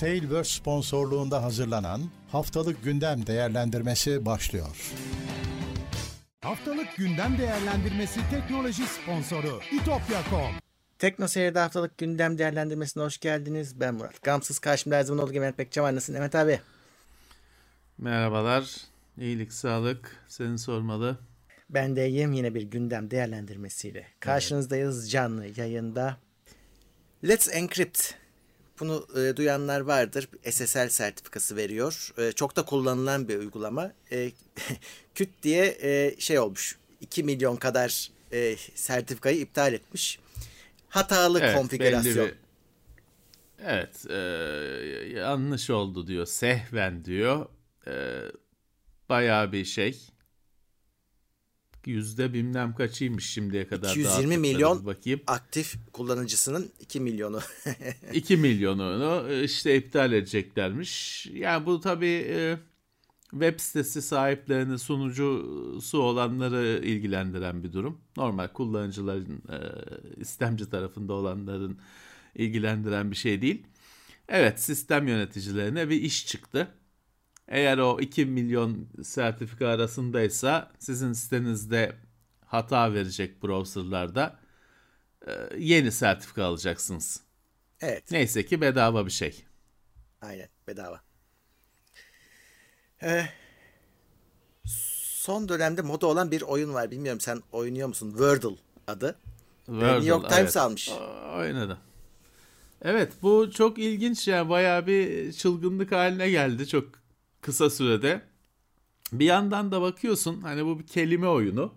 [0.00, 2.00] Tailverse sponsorluğunda hazırlanan
[2.32, 4.92] Haftalık Gündem Değerlendirmesi başlıyor.
[6.40, 10.54] Haftalık gündem değerlendirmesi teknoloji sponsoru itopya.com
[10.98, 13.80] Tekno Seyir'de haftalık gündem değerlendirmesine hoş geldiniz.
[13.80, 14.22] Ben Murat.
[14.22, 15.94] Gamsız karşımda her zaman olduğu gibi Mehmet Bekçam var.
[15.94, 16.60] Nasılsın Mehmet abi?
[17.98, 18.76] Merhabalar.
[19.18, 20.16] İyilik, sağlık.
[20.28, 21.18] Seni sormalı.
[21.70, 24.06] Ben de iyiyim yine bir gündem değerlendirmesiyle.
[24.20, 26.16] Karşınızdayız canlı yayında.
[27.24, 28.20] Let's Encrypt.
[28.80, 30.28] Bunu e, duyanlar vardır.
[30.50, 32.12] SSL sertifikası veriyor.
[32.18, 33.92] E, çok da kullanılan bir uygulama.
[34.12, 34.30] E,
[35.14, 36.78] küt diye e, şey olmuş.
[37.00, 40.18] 2 milyon kadar e, sertifikayı iptal etmiş.
[40.88, 42.26] Hatalı Evet, konfigürasyon.
[42.28, 42.34] bir-
[43.64, 44.06] Evet.
[44.10, 44.14] e,
[45.18, 46.26] yanlış oldu diyor.
[46.26, 47.46] Sehven diyor.
[47.86, 47.92] E,
[49.08, 50.00] bayağı bir şey.
[51.86, 53.90] Yüzde bilmem kaçıymış şimdiye kadar.
[53.90, 54.40] 220 dağıttıkları.
[54.40, 55.20] milyon Bakayım.
[55.26, 57.40] aktif kullanıcısının 2 milyonu.
[58.14, 61.26] 2 milyonunu işte iptal edeceklermiş.
[61.26, 62.58] Yani bu tabii e,
[63.30, 68.00] web sitesi sahiplerini sunucusu olanları ilgilendiren bir durum.
[68.16, 69.58] Normal kullanıcıların e,
[70.20, 71.78] istemci tarafında olanların
[72.34, 73.62] ilgilendiren bir şey değil.
[74.28, 76.68] Evet sistem yöneticilerine bir iş çıktı.
[77.50, 81.92] Eğer o 2 milyon sertifika arasındaysa sizin sitenizde
[82.46, 84.38] hata verecek browserlarda
[85.26, 87.20] e, yeni sertifika alacaksınız.
[87.80, 88.10] evet.
[88.10, 89.44] Neyse ki bedava bir şey.
[90.20, 91.00] Aynen bedava.
[93.02, 93.26] Ee,
[94.64, 96.90] son dönemde moda olan bir oyun var.
[96.90, 98.10] Bilmiyorum sen oynuyor musun?
[98.10, 98.56] Wordle
[98.86, 99.18] adı.
[99.66, 100.56] Wordle, New York Times evet.
[100.56, 100.88] almış.
[100.88, 101.78] O- Oynadı.
[102.82, 106.99] Evet bu çok ilginç yani bayağı bir çılgınlık haline geldi çok
[107.40, 108.22] kısa sürede.
[109.12, 111.74] Bir yandan da bakıyorsun hani bu bir kelime oyunu.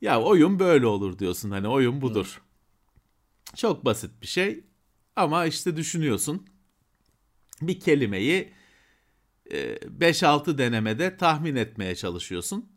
[0.00, 2.42] Ya oyun böyle olur diyorsun hani oyun budur.
[3.56, 4.64] Çok basit bir şey
[5.16, 6.46] ama işte düşünüyorsun.
[7.62, 8.52] Bir kelimeyi
[9.50, 12.68] e, 5-6 denemede tahmin etmeye çalışıyorsun.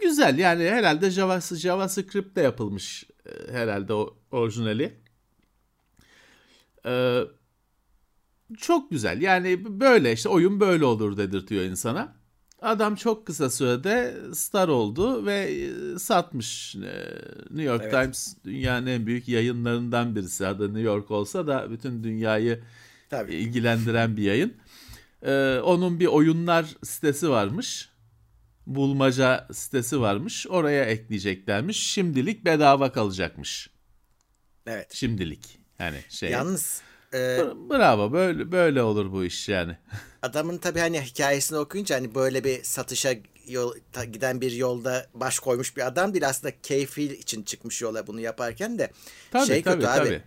[0.00, 5.00] Güzel yani herhalde Java, JavaScript'te yapılmış e, herhalde o orijinali.
[6.86, 7.20] Ee,
[8.58, 12.16] çok güzel yani böyle işte oyun böyle olur dedirtiyor insana.
[12.62, 16.76] Adam çok kısa sürede star oldu ve e, satmış.
[16.76, 16.80] Ee,
[17.50, 17.92] New York Evet.
[17.92, 20.46] Times dünyanın en büyük yayınlarından birisi.
[20.46, 22.62] Adı New York olsa da bütün dünyayı
[23.10, 23.34] Tabii.
[23.34, 24.54] ilgilendiren bir yayın.
[25.22, 27.88] Ee, onun bir oyunlar sitesi varmış.
[28.66, 30.46] Bulmaca sitesi varmış.
[30.46, 31.76] Oraya ekleyeceklermiş.
[31.76, 33.70] Şimdilik bedava kalacakmış.
[34.66, 34.94] Evet.
[34.94, 35.58] Şimdilik.
[35.78, 36.30] Yani şey.
[36.30, 36.82] Yalnız
[37.14, 37.38] e,
[37.70, 38.12] Bravo.
[38.12, 39.76] Böyle böyle olur bu iş yani.
[40.22, 43.14] adamın tabii hani hikayesini okuyunca hani böyle bir satışa
[43.46, 48.06] yol, ta- giden bir yolda baş koymuş bir adam değil aslında keyfi için çıkmış yola
[48.06, 48.90] bunu yaparken de
[49.30, 49.98] Tabii şey tabii kötü abi.
[50.08, 50.22] tabii.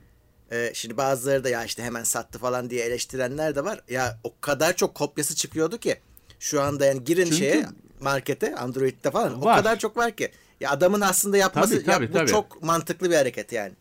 [0.52, 3.82] Ee, şimdi bazıları da ya işte hemen sattı falan diye eleştirenler de var.
[3.90, 5.96] Ya o kadar çok kopyası çıkıyordu ki
[6.40, 7.66] şu anda yani girin Çünkü- şeye
[8.02, 9.58] markete Android'de falan o Var.
[9.58, 10.32] kadar çok var ki.
[10.62, 12.30] Ya adamın aslında yapması Tabii, tabii, ya bu tabii.
[12.32, 13.74] çok mantıklı bir hareket yani.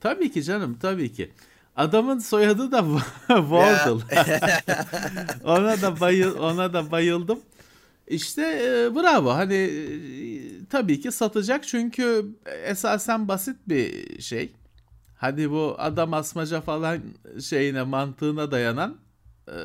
[0.00, 1.30] Tabii ki canım tabii ki.
[1.78, 2.84] Adamın soyadı da
[3.26, 4.04] Wardle.
[5.44, 7.40] ona da bayıl ona da bayıldım.
[8.08, 9.30] İşte e, bravo.
[9.30, 12.26] Hani e, tabii ki satacak çünkü
[12.64, 14.52] esasen basit bir şey.
[15.16, 17.00] Hadi bu adam asmaca falan
[17.40, 18.96] şeyine mantığına dayanan
[19.48, 19.56] e,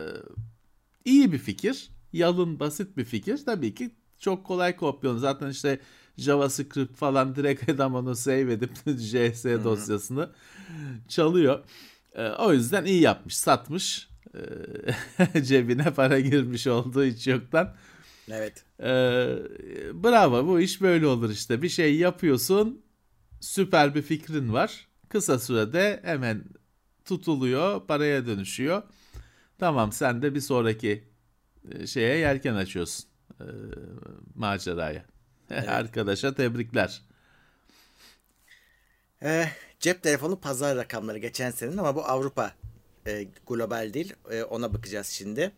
[1.06, 1.90] iyi bir fikir.
[2.14, 3.46] Yalın basit bir fikir.
[3.46, 5.20] Tabii ki çok kolay kopyalanır.
[5.20, 5.80] Zaten işte
[6.18, 10.30] JavaScript falan direkt adam onu save edip JS dosyasını
[11.08, 11.64] çalıyor.
[12.16, 13.38] E, o yüzden iyi yapmış.
[13.38, 14.10] Satmış.
[15.36, 17.76] E, cebine para girmiş olduğu hiç yoktan.
[18.32, 18.64] Evet.
[18.80, 18.86] Ee,
[19.94, 21.62] bravo bu iş böyle olur işte.
[21.62, 22.86] Bir şey yapıyorsun
[23.40, 24.88] süper bir fikrin var.
[25.10, 26.44] Kısa sürede hemen
[27.06, 28.84] tutuluyor paraya dönüşüyor.
[29.60, 31.04] Tamam sen de bir sonraki
[31.72, 33.06] e, şeye yelken açıyorsun
[33.40, 33.46] e,
[34.36, 35.06] maceraya.
[35.68, 37.02] Arkadaşa tebrikler.
[39.24, 39.46] Ee,
[39.84, 42.52] cep telefonu pazar rakamları geçen senenin ama bu Avrupa
[43.08, 44.14] e, global değil.
[44.32, 45.52] E, ona bakacağız şimdi.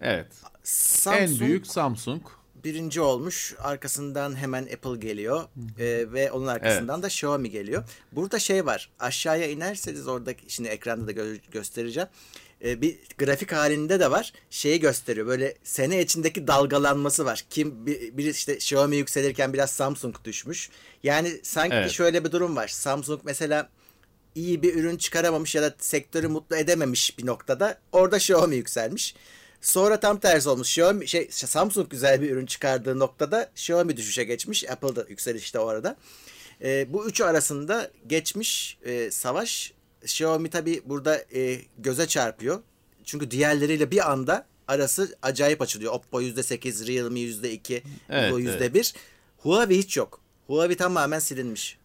[0.00, 0.26] Evet.
[0.62, 2.22] Samsung en büyük Samsung.
[2.64, 3.54] birinci olmuş.
[3.58, 5.44] Arkasından hemen Apple geliyor.
[5.78, 7.84] Ee, ve onun arkasından da Xiaomi geliyor.
[8.12, 8.90] Burada şey var.
[9.00, 12.08] Aşağıya inerseniz orada şimdi ekranda da gö- göstereceğim.
[12.64, 14.32] Ee, bir grafik halinde de var.
[14.50, 15.26] Şeyi gösteriyor.
[15.26, 17.44] Böyle sene içindeki dalgalanması var.
[17.50, 20.70] Kim bir, biri işte Xiaomi yükselirken biraz Samsung düşmüş.
[21.02, 21.90] Yani sanki Evet.
[21.90, 22.68] şöyle bir durum var.
[22.68, 23.68] Samsung mesela
[24.34, 27.78] iyi bir ürün çıkaramamış ya da sektörü mutlu edememiş bir noktada.
[27.92, 29.14] Orada Xiaomi yükselmiş.
[29.60, 30.68] Sonra tam tersi olmuş.
[30.68, 34.70] Xiaomi şey Samsung güzel bir ürün çıkardığı noktada Xiaomi düşüşe geçmiş.
[34.70, 35.96] Apple da yükselişte o arada.
[36.62, 39.72] Ee, bu üçü arasında geçmiş e, savaş
[40.08, 42.62] Xiaomi tabi burada e, göze çarpıyor.
[43.04, 45.92] Çünkü diğerleriyle bir anda arası acayip açılıyor.
[45.92, 48.94] Oppo %8, Realme %2, Evet, Vivo %1.
[49.38, 50.20] Huawei hiç yok.
[50.46, 51.78] Huawei tamamen silinmiş.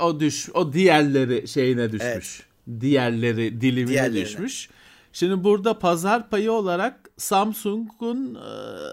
[0.00, 2.42] O düş, o diğerleri şeyine düşmüş.
[2.80, 4.24] Diğerleri dilimine Diğerlerine.
[4.24, 4.68] düşmüş.
[5.12, 8.38] Şimdi burada pazar payı olarak Samsung'un e,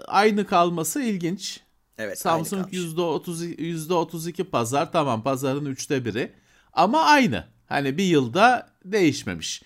[0.06, 1.60] aynı kalması ilginç.
[1.98, 2.18] Evet.
[2.18, 3.28] Samsung aynı kalmış.
[3.28, 6.32] %30 %32 pazar tamam pazarın üçte biri
[6.72, 7.44] ama aynı.
[7.72, 9.62] Hani bir yılda değişmemiş.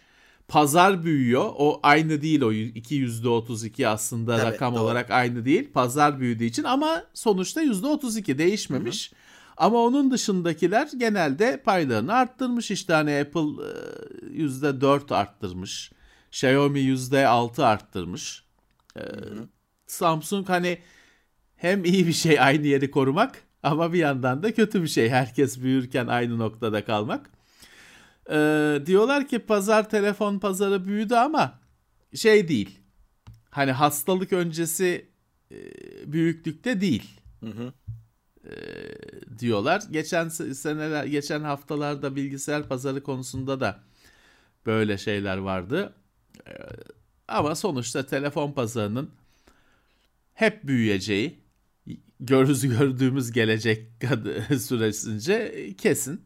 [0.49, 1.51] Pazar büyüyor.
[1.57, 4.83] O aynı değil o 2 %32 aslında Tabii, rakam doğru.
[4.83, 5.73] olarak aynı değil.
[5.73, 9.13] Pazar büyüdüğü için ama sonuçta %32 değişmemiş.
[9.57, 12.71] Ama onun dışındakiler genelde paylarını arttırmış.
[12.71, 15.93] İşte hani Apple e, %4 arttırmış.
[16.33, 18.45] Xiaomi %6 arttırmış.
[18.97, 19.03] E,
[19.87, 20.79] Samsung hani
[21.57, 25.09] hem iyi bir şey aynı yeri korumak ama bir yandan da kötü bir şey.
[25.09, 27.36] Herkes büyürken aynı noktada kalmak.
[28.31, 31.61] Ee, diyorlar ki pazar telefon pazarı büyüdü ama
[32.15, 32.79] şey değil.
[33.51, 35.09] Hani hastalık öncesi
[35.53, 35.57] e,
[36.13, 37.21] büyüklükte değil.
[38.45, 38.51] Ee,
[39.39, 39.83] diyorlar.
[39.91, 43.81] Geçen se- seneler, geçen haftalarda bilgisayar pazarı konusunda da
[44.67, 45.95] böyle şeyler vardı.
[46.49, 46.53] Ee,
[47.29, 49.11] ama sonuçta telefon pazarının
[50.35, 51.41] hep büyüyeceği,
[52.21, 53.89] görüz gördüğümüz gelecek
[54.61, 56.25] süresince kesin.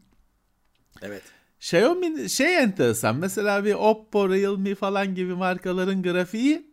[1.03, 1.23] Evet.
[1.61, 3.17] Xiaomi şey enteresan.
[3.17, 6.71] Mesela bir Oppo, Realme falan gibi markaların grafiği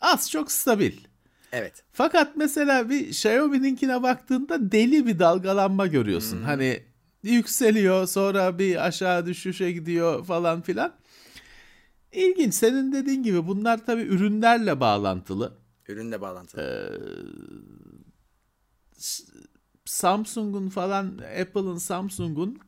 [0.00, 0.92] az çok stabil.
[1.52, 1.84] Evet.
[1.92, 6.42] Fakat mesela bir Xiaomi'ninkine baktığında deli bir dalgalanma görüyorsun.
[6.42, 6.82] Hani
[7.22, 10.94] yükseliyor sonra bir aşağı düşüşe gidiyor falan filan.
[12.12, 12.54] İlginç.
[12.54, 15.52] Senin dediğin gibi bunlar tabii ürünlerle bağlantılı.
[15.88, 17.00] Ürünle bağlantılı.
[19.84, 22.58] Samsung'un falan Apple'ın Samsung'un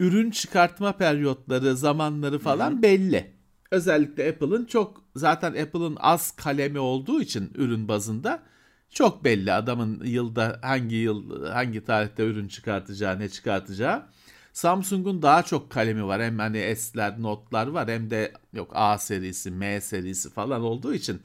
[0.00, 3.38] ürün çıkartma periyotları, zamanları falan belli.
[3.70, 8.42] Özellikle Apple'ın çok zaten Apple'ın az kalemi olduğu için ürün bazında
[8.90, 14.02] çok belli adamın yılda hangi yıl hangi tarihte ürün çıkartacağı, ne çıkartacağı.
[14.52, 16.22] Samsung'un daha çok kalemi var.
[16.22, 21.22] Hem hani S'ler, Note'lar var hem de yok A serisi, M serisi falan olduğu için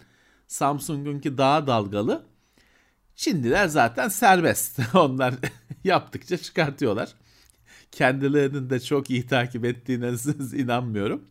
[0.48, 2.24] Samsung'unki daha dalgalı.
[3.16, 4.80] Şimdiler zaten serbest.
[4.96, 5.34] Onlar
[5.84, 7.10] yaptıkça çıkartıyorlar.
[7.96, 10.08] Kendilerinin de çok iyi takip ettiğine
[10.56, 11.24] inanmıyorum.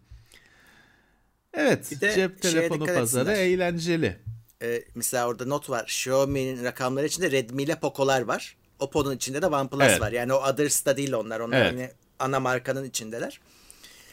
[1.54, 3.46] Evet, cep telefonu pazarı etsinler.
[3.46, 4.18] eğlenceli.
[4.62, 5.84] Ee, mesela orada not var.
[5.84, 8.56] Xiaomi'nin rakamları içinde Redmi ile Poco'lar var.
[8.78, 10.00] Oppo'nun içinde de OnePlus Evet.
[10.00, 10.12] var.
[10.12, 11.40] Yani o Others'ta değil onlar.
[11.40, 11.72] Onlar Evet.
[11.72, 13.40] yine ana markanın içindeler.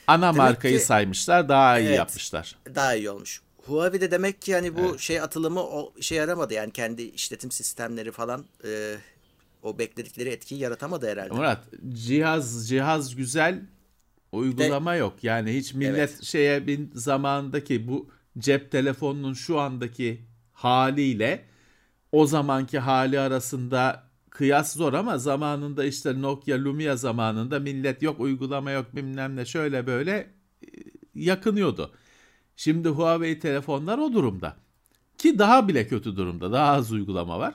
[0.07, 1.98] Ana Demek markayı ki- saymışlar, daha iyi Evet.
[1.98, 2.56] yapmışlar.
[2.75, 3.42] Daha iyi olmuş.
[3.66, 6.54] Huawei'de demek ki yani bu şey atılımı o işe yaramadı.
[6.54, 8.95] Yani kendi işletim sistemleri falan e,
[9.63, 11.33] o bekledikleri etkiyi yaratamadı herhalde.
[11.33, 13.61] Murat, cihaz cihaz güzel,
[14.31, 15.23] uygulama yok.
[15.23, 16.23] Yani hiç millet Evet.
[16.23, 20.21] şeye bir zamandaki bu cep telefonunun şu andaki
[20.51, 21.45] haliyle
[22.11, 28.71] o zamanki hali arasında kıyas zor ama zamanında işte Nokia Lumia zamanında millet yok uygulama
[28.71, 30.67] yok bilmem ne şöyle böyle e,
[31.15, 31.91] yakınıyordu.
[32.56, 34.56] Şimdi Huawei telefonlar o durumda.
[35.17, 36.51] Ki daha bile kötü durumda.
[36.51, 37.53] Daha az uygulama var.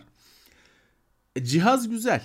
[1.36, 2.22] E, Cihaz güzel.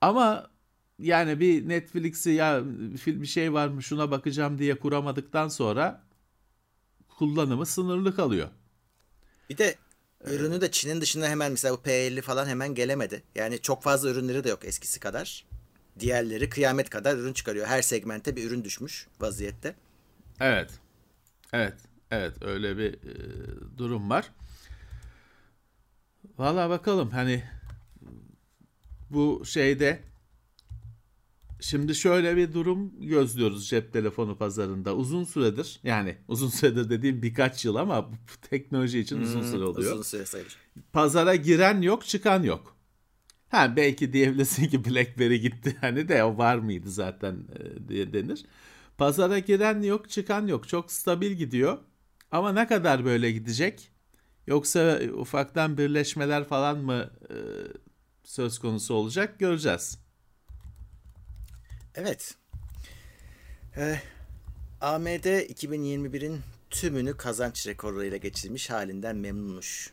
[0.00, 0.50] Ama
[0.98, 2.64] yani bir Netflix'i ya
[3.02, 6.04] film bir şey var mı şuna bakacağım diye kuramadıktan sonra
[7.08, 8.48] kullanımı sınırlı kalıyor.
[9.50, 9.74] Bir de
[10.24, 13.22] ürünü de Çin'in dışında hemen mesela bu P50 falan hemen gelemedi.
[13.34, 15.46] Yani çok fazla ürünleri de yok eskisi kadar.
[15.98, 17.66] Diğerleri kıyamet kadar ürün çıkarıyor.
[17.66, 19.74] Her segmente bir ürün düşmüş vaziyette.
[20.40, 20.70] Evet.
[21.52, 21.74] Evet.
[22.10, 23.14] Evet öyle bir e,
[23.78, 24.30] durum var.
[26.38, 27.44] Valla bakalım hani
[29.10, 30.02] bu şeyde
[31.60, 34.94] şimdi şöyle bir durum gözlüyoruz cep telefonu pazarında.
[34.96, 38.16] Uzun süredir yani uzun süredir dediğim birkaç yıl ama bu
[38.50, 39.92] teknoloji için uzun süre oluyor.
[39.92, 40.56] Uzun süre sayılır.
[40.92, 42.76] Pazara giren yok çıkan yok.
[43.48, 48.44] Ha belki diyebilirsin ki BlackBerry gitti hani de o var mıydı zaten e, diye denir.
[48.98, 51.78] Pazara giren yok çıkan yok çok stabil gidiyor.
[52.30, 53.90] Ama ne kadar böyle gidecek?
[54.46, 57.36] Yoksa ufaktan birleşmeler falan mı e,
[58.24, 59.98] söz konusu olacak göreceğiz.
[61.94, 62.34] Evet.
[63.76, 64.00] Ee,
[64.80, 66.40] AMD 2021'in
[66.70, 69.92] tümünü kazanç rekorlarıyla geçirmiş halinden memnunmuş.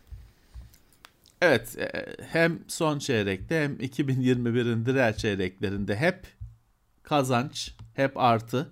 [1.41, 6.27] Evet e, hem son çeyrekte hem 2021'in diğer çeyreklerinde hep
[7.03, 8.71] kazanç, hep artı.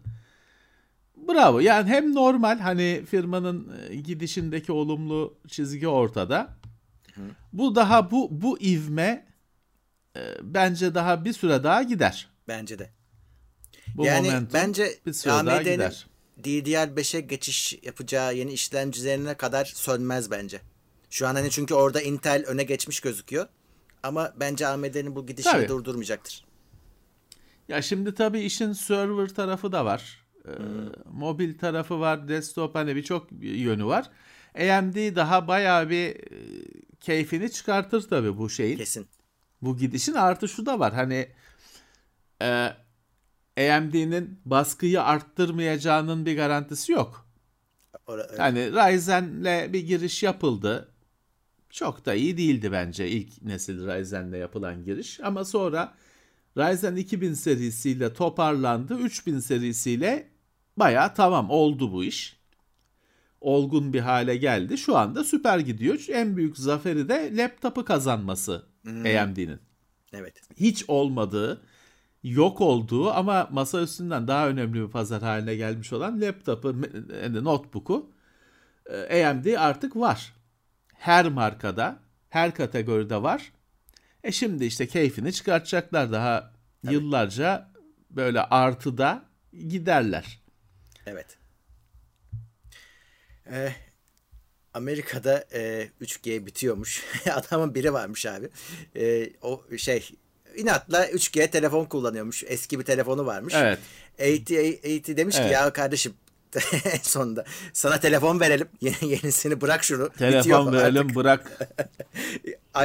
[1.28, 1.60] Bravo.
[1.60, 6.60] Yani hem normal hani firmanın e, gidişindeki olumlu çizgi ortada.
[7.54, 9.29] Bu daha bu bu ivme
[10.42, 12.30] bence daha bir süre daha gider.
[12.48, 12.90] Bence de.
[13.96, 16.08] Bu yani bence bir süre daha AMD'nin gider.
[16.44, 20.62] DDR5'e geçiş yapacağı yeni işlemcilerine kadar sönmez bence.
[21.10, 23.48] Şu an hani çünkü orada Intel öne geçmiş gözüküyor.
[24.04, 25.68] Ama bence AMD'nin bu gidişini Tabii.
[25.68, 26.46] durdurmayacaktır.
[27.68, 30.26] Ya şimdi tabii işin server tarafı da var.
[30.46, 30.52] Ee,
[31.12, 34.10] mobil tarafı var, desktop hani birçok yönü var.
[34.56, 36.16] AMD daha bayağı bir e,
[37.02, 38.78] keyfini çıkartır tabii bu şeyin.
[38.78, 39.08] Kesin.
[39.62, 40.94] Bu gidişin artı şu da var.
[40.94, 41.30] Hani
[42.42, 42.74] e,
[43.58, 47.30] AMD'nin baskıyı arttırmayacağının bir garantisi yok.
[48.08, 48.24] Öyle.
[48.38, 50.92] Yani Ryzen'le bir giriş yapıldı.
[51.70, 55.20] Çok da iyi değildi bence ilk nesil Ryzen'le yapılan giriş.
[55.20, 55.94] Ama sonra
[56.58, 59.00] Ryzen 2000 serisiyle toparlandı.
[59.00, 60.30] 3000 serisiyle
[60.78, 62.40] bayağı tamam oldu bu iş.
[63.42, 64.78] Olgun bir hale geldi.
[64.78, 66.06] Şu anda süper gidiyor.
[66.10, 69.60] En büyük zaferi de laptopu kazanması AMD'nin.
[70.14, 70.42] Evet.
[70.58, 71.62] Hiç olmadığı,
[72.24, 76.82] yok olduğu ama masa üstünden daha önemli bir pazar haline gelmiş olan laptopu,
[77.44, 78.12] notebook'u
[78.90, 80.34] e, AMD artık var.
[80.94, 83.52] Her markada, her kategoride var.
[84.24, 87.72] E şimdi işte keyfini çıkartacaklar daha yıllarca
[88.10, 89.26] böyle artıda
[89.68, 90.40] giderler.
[91.06, 91.38] Evet.
[93.52, 93.74] Ee,
[94.74, 97.04] Amerika'da e, 3G bitiyormuş.
[97.32, 98.50] Adamın biri varmış abi.
[98.96, 100.10] E, o şey
[100.56, 102.44] inatla 3G telefon kullanıyormuş.
[102.48, 103.54] Eski bir telefonu varmış.
[103.58, 103.80] Evet.
[104.20, 105.52] AT, AT demiş ki Evet.
[105.54, 106.14] ya kardeşim
[106.86, 108.68] en sonunda sana telefon verelim.
[108.82, 110.10] Yeni, yenisini bırak şunu.
[110.10, 111.16] Telefon Bitiyor verelim artık.
[111.16, 111.70] bırak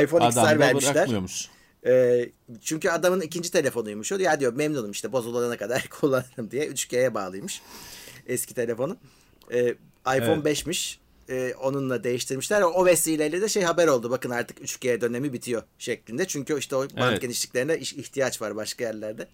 [0.03, 0.95] iPhone XR adam da vermişler.
[0.95, 1.49] bırakmıyormuş.
[1.87, 2.29] Ee,
[2.63, 4.17] çünkü adamın ikinci telefonuymuş o.
[4.19, 7.63] Ya diyor memnunum işte bozulana kadar kullanırım diye 3G'ye bağlıymış
[8.27, 8.97] eski telefonu.
[9.53, 9.69] Ee,
[10.01, 10.47] iPhone Evet.
[10.47, 10.97] 5'miş.
[11.29, 12.63] Ee, onunla değiştirmişler.
[12.63, 14.11] O vesileyle de şey haber oldu.
[14.11, 16.27] Bakın artık 3G dönemi bitiyor şeklinde.
[16.27, 17.21] Çünkü işte o band Evet.
[17.23, 19.29] genişliklerine iş- ihtiyaç var başka yerlerde.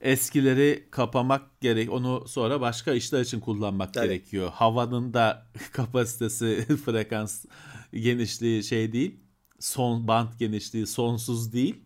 [0.00, 1.92] Eskileri kapamak gerek.
[1.92, 4.06] Onu sonra başka işler için kullanmak Tabii.
[4.06, 4.50] gerekiyor.
[4.54, 7.44] Havanın da kapasitesi, frekans
[7.92, 9.16] genişliği şey değil.
[9.60, 11.76] Son band genişliği sonsuz değil.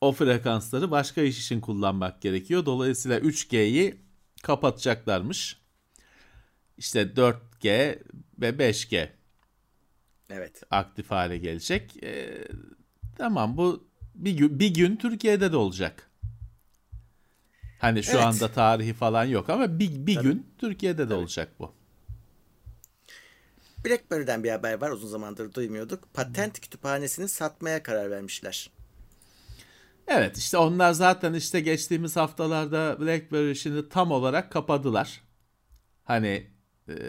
[0.00, 2.66] O frekansları başka iş için kullanmak gerekiyor.
[2.66, 3.94] Dolayısıyla 3G'yi
[4.42, 5.59] kapatacaklarmış.
[6.80, 7.98] İşte 4G
[8.40, 9.08] ve 5G
[10.30, 10.62] Evet.
[10.70, 12.02] aktif hale gelecek.
[12.02, 12.48] Ee,
[13.18, 13.84] tamam bu
[14.14, 16.10] bir gün, bir gün Türkiye'de de olacak.
[17.78, 18.22] Hani şu Evet.
[18.22, 20.24] anda tarihi falan yok ama bir, bir Tabii.
[20.24, 21.72] gün Türkiye'de de olacak bu.
[23.84, 24.90] BlackBerry'den bir haber var.
[24.90, 26.14] Uzun zamandır duymuyorduk.
[26.14, 28.70] Patent kütüphanesini satmaya karar vermişler.
[30.08, 35.20] Evet işte onlar zaten işte geçtiğimiz haftalarda BlackBerry işini tam olarak kapadılar.
[36.04, 36.46] Hani e,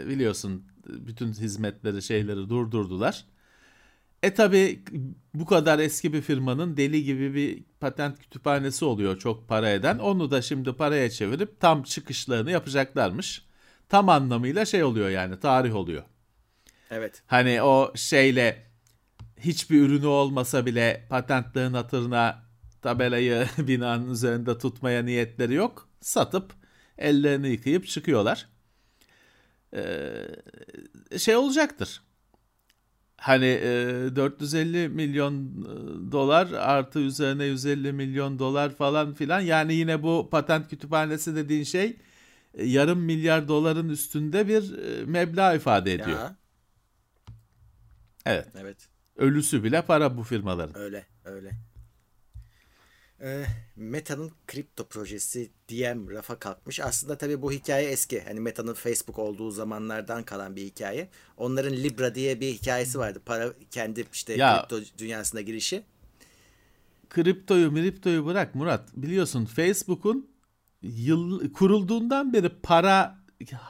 [0.08, 3.24] biliyorsun bütün hizmetleri şeyleri durdurdular.
[4.22, 4.82] E tabi
[5.34, 9.98] bu kadar eski bir firmanın deli gibi bir patent kütüphanesi oluyor çok para eden.
[9.98, 13.44] Onu da şimdi paraya çevirip tam çıkışlarını yapacaklarmış.
[13.88, 16.02] Tam anlamıyla şey oluyor yani tarih oluyor.
[16.90, 17.22] Evet.
[17.26, 18.66] Hani o şeyle
[19.38, 22.42] hiçbir ürünü olmasa bile patentlerin hatırına
[22.82, 25.88] tabelayı binanın üzerinde tutmaya niyetleri yok.
[26.00, 26.52] Satıp
[26.98, 28.48] ellerini yıkayıp çıkıyorlar.
[29.74, 32.02] Ee, şey olacaktır.
[33.16, 39.40] Hani e, 450 milyon e, dolar artı üzerine 150 milyon dolar falan filan.
[39.40, 41.96] Yani yine bu patent kütüphanesi dediğin şey
[42.54, 46.08] e, yarım milyar doların üstünde bir e, meblağ ifade ediyor.
[46.08, 46.36] Ya,
[48.26, 48.48] Evet.
[48.60, 48.88] evet.
[49.16, 50.76] Ölüsü bile para bu firmaların.
[50.78, 51.52] Öyle, öyle.
[53.22, 53.44] Ee,
[53.76, 56.80] Meta'nın kripto projesi DM rafa kalkmış.
[56.80, 58.20] Aslında tabii bu hikaye eski.
[58.20, 61.08] Hani Meta'nın Facebook olduğu zamanlardan kalan bir hikaye.
[61.36, 63.22] Onların Libra diye bir hikayesi vardı.
[63.26, 65.82] Para kendi işte Ya- kripto dünyasına girişi.
[67.10, 68.88] Kriptoyu miriptoyu bırak Murat.
[68.96, 70.30] Biliyorsun Facebook'un
[70.82, 73.18] yıl kurulduğundan beri para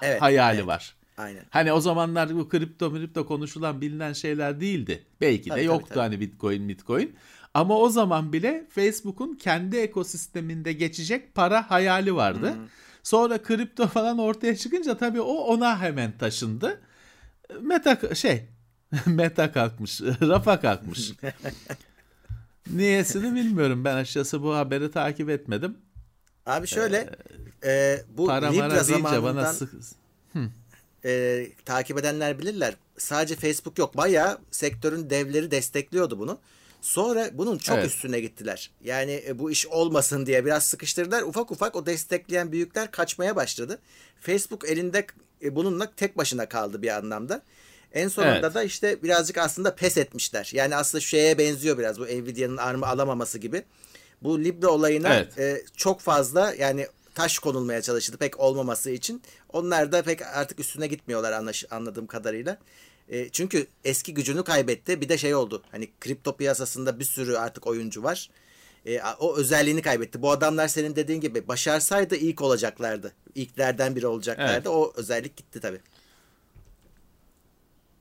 [0.03, 0.67] Evet, hayali evet.
[0.67, 0.97] var.
[1.17, 1.45] Aynen.
[1.51, 5.07] Hani o zamanlar bu kripto miripto konuşulan bilinen şeyler değildi.
[5.21, 5.99] Belki Tabii, de tabii, yoktu tabii.
[5.99, 7.17] hani bitcoin bitcoin.
[7.55, 12.55] Ama o zaman bile Facebook'un kendi ekosisteminde geçecek para hayali vardı.
[13.03, 16.81] Sonra kripto falan ortaya çıkınca tabii o ona hemen taşındı.
[17.61, 18.45] Meta şey
[19.07, 21.13] meta kalkmış, rafa kalkmış.
[22.71, 25.77] Niyesini bilmiyorum ben açıkçası bu haberi takip etmedim.
[26.47, 27.11] Abi şöyle
[27.65, 29.75] e, bu Para Libra deyince bana zamanından sık...
[31.05, 32.75] e, takip edenler bilirler.
[32.99, 33.97] Sadece Facebook yok.
[33.97, 36.39] Bayağı sektörün devleri destekliyordu bunu.
[36.83, 37.87] Sonra bunun çok Evet.
[37.87, 38.71] üstüne gittiler.
[38.85, 41.23] Yani e, bu iş olmasın diye biraz sıkıştırdılar.
[41.23, 43.79] Ufak ufak o destekleyen büyükler kaçmaya başladı.
[44.21, 45.07] Facebook elinde
[45.43, 47.43] e, bununla tek başına kaldı bir anlamda.
[47.93, 48.55] En sonunda Evet.
[48.55, 50.51] da işte birazcık aslında pes etmişler.
[50.55, 53.63] Yani aslında şeye benziyor biraz bu Nvidia'nın ARM'ı alamaması gibi.
[54.23, 55.39] Bu Libra olayına Evet.
[55.39, 59.23] e, çok fazla yani taş konulmaya çalışıldı pek olmaması için.
[59.53, 62.59] Onlar da pek artık üstüne gitmiyorlar anlaş, anladığım kadarıyla.
[63.09, 65.01] E, çünkü eski gücünü kaybetti.
[65.01, 65.63] Bir de şey oldu.
[65.71, 68.31] Hani kripto piyasasında bir sürü artık oyuncu var.
[68.87, 70.23] E, o özelliğini kaybetti.
[70.23, 73.13] Bu adamlar senin dediğin gibi başarsaydı ilk olacaklardı.
[73.35, 74.53] İlklerden biri olacaklardı.
[74.53, 74.67] Evet.
[74.67, 75.81] O özellik gitti tabii.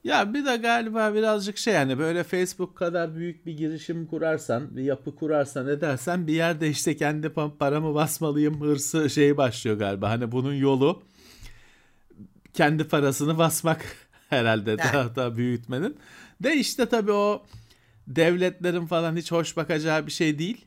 [0.03, 4.83] Ya bir de galiba birazcık şey yani böyle Facebook kadar büyük bir girişim kurarsan, bir
[4.83, 7.29] yapı kurarsan edersen bir yerde işte kendi
[7.59, 10.09] paramı basmalıyım hırsı şeyi başlıyor galiba.
[10.09, 11.03] Hani bunun yolu
[12.53, 13.85] kendi parasını basmak
[14.31, 15.97] herhalde daha da büyütmenin.
[16.43, 17.45] De işte tabii o
[18.07, 20.65] devletlerin falan hiç hoş bakacağı bir şey değil.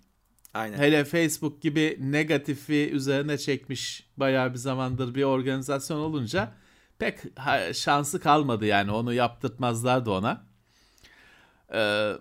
[0.54, 0.78] Aynen.
[0.78, 6.52] Hele Facebook gibi negatifi üzerine çekmiş bayağı bir zamandır bir organizasyon olunca
[6.99, 7.18] pek
[7.75, 10.47] şansı kalmadı yani onu yaptırtmazlardı ona.
[11.75, 12.12] Ee,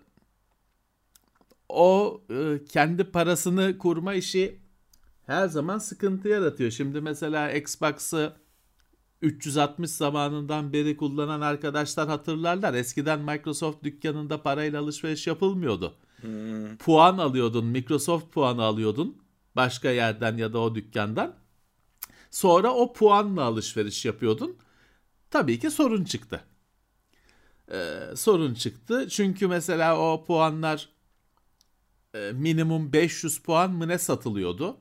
[1.69, 4.59] o e, kendi parasını kurma işi
[5.25, 6.71] her zaman sıkıntı yaratıyor.
[6.71, 8.33] Şimdi mesela Xbox'ı
[9.23, 12.73] 360 zamanından beri kullanan arkadaşlar hatırlarlar.
[12.73, 15.95] Eskiden Microsoft dükkanında parayla alışveriş yapılmıyordu.
[16.21, 16.77] Hmm.
[16.77, 19.17] Puan alıyordun, Microsoft puanı alıyordun
[19.55, 21.35] başka yerden ya da o dükkandan.
[22.31, 24.57] Sonra o puanla alışveriş yapıyordun.
[25.29, 26.43] Tabii ki sorun çıktı.
[27.71, 29.07] Ee, sorun çıktı.
[29.09, 30.89] Çünkü mesela o puanlar
[32.15, 34.77] e, minimum 500 puan mı ne satılıyordu?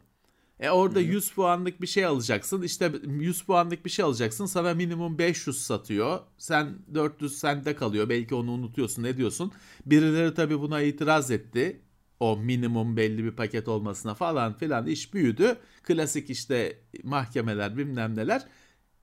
[0.63, 1.09] E orada Hı-hı.
[1.09, 2.63] 100 puanlık bir şey alacaksın.
[2.63, 4.47] İşte 100 puanlık bir şey alacaksın.
[4.47, 6.21] Sana minimum 500 satıyor.
[6.39, 8.09] Sen 400 sende kalıyor.
[8.09, 9.03] Belki onu unutuyorsun.
[9.03, 9.53] Ne diyorsun?
[9.87, 11.81] Birileri tabii buna itiraz etti.
[12.21, 15.57] O minimum belli bir paket olmasına falan filan iş büyüdü.
[15.83, 18.43] Klasik işte mahkemeler bilmem neler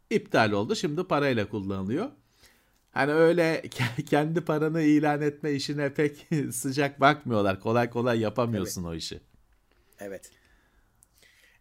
[0.10, 0.75] iptal oldu.
[0.75, 2.10] Şimdi parayla kullanılıyor.
[2.92, 3.63] Hani öyle
[4.10, 7.60] kendi paranı ilan etme işine pek sıcak bakmıyorlar.
[7.60, 8.92] Kolay kolay yapamıyorsun evet.
[8.92, 9.20] o işi.
[10.00, 10.38] Evet.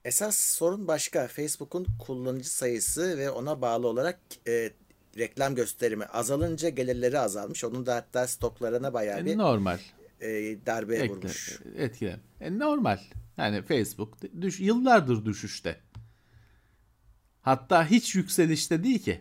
[0.05, 1.29] Esas sorun başka.
[1.29, 4.73] Facebook'un kullanıcı sayısı ve ona bağlı olarak e,
[5.19, 7.65] reklam gösterimi azalınca gelirleri azalmış.
[7.65, 9.79] Onun da hatta stoklarına bayağı e, bir normal
[10.21, 10.29] e,
[10.67, 11.61] darbe Ekle, vurmuş.
[11.77, 12.21] Etkile.
[12.41, 12.99] E, normal.
[13.37, 15.81] Yani Facebook düş, yıllardır düşüşte.
[17.41, 19.21] Hatta hiç yükselişte değil ki.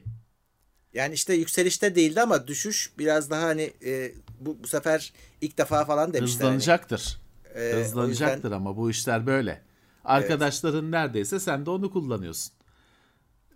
[0.94, 5.86] Yani işte yükselişte değildi ama düşüş biraz daha hani e, bu, bu sefer ilk defa
[5.86, 6.46] falan demişler.
[6.46, 6.56] Hani.
[6.56, 7.20] Hızlanacaktır.
[7.54, 7.64] Hani.
[7.64, 8.52] Ee, Hızlanacaktır yüzden...
[8.52, 9.62] ama bu işler böyle.
[10.08, 10.92] Arkadaşların evet.
[10.92, 12.54] neredeyse sen de onu kullanıyorsun.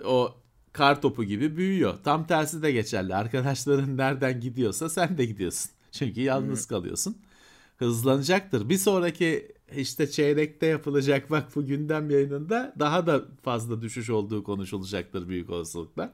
[0.06, 0.36] O
[0.74, 1.98] kar topu gibi büyüyor.
[2.04, 3.16] Tam tersi de geçerli.
[3.16, 5.72] Arkadaşların nereden gidiyorsa sen de gidiyorsun.
[5.92, 6.78] Çünkü yalnız hmm.
[6.78, 7.18] kalıyorsun.
[7.78, 8.70] Hızlanacaktır.
[8.70, 15.28] Bir sonraki işte çeyrekte yapılacak bak bu gündem yayınında daha da fazla düşüş olduğu konuşulacaktır
[15.28, 16.14] büyük olasılıkla.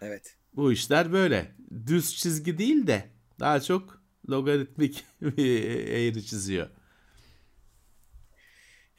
[0.00, 0.36] Evet.
[0.56, 1.54] Bu işler böyle.
[1.86, 6.68] Düz çizgi değil de daha çok logaritmik bir eğri çiziyor.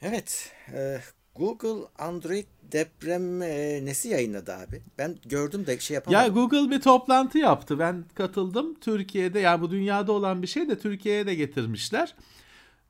[0.02, 0.52] Evet.
[0.74, 1.00] E,
[1.34, 4.82] Google Android deprem e, nesi yayınladı abi?
[4.98, 6.22] Ben gördüm de şey yapamadım.
[6.22, 7.78] Ya Google bir toplantı yaptı.
[7.78, 8.74] Ben katıldım.
[8.74, 12.14] Türkiye'de yani bu dünyada olan bir şey de Türkiye'ye de getirmişler.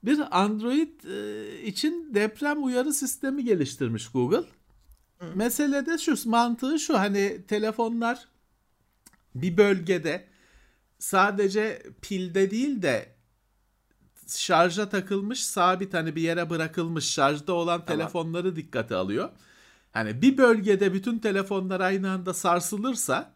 [0.04, 4.44] Bir Android e, için deprem uyarı sistemi geliştirmiş Google.
[5.18, 5.26] Hı.
[5.34, 8.28] Mesele de şu mantığı şu hani telefonlar
[9.34, 10.24] bir bölgede
[10.98, 13.11] sadece pilde değil de
[14.26, 17.98] şarja takılmış sabit hani bir yere bırakılmış şarjda olan tamam.
[17.98, 19.30] telefonları dikkate alıyor.
[19.92, 23.34] Hani bir bölgede bütün telefonlar aynı anda sarsılırsa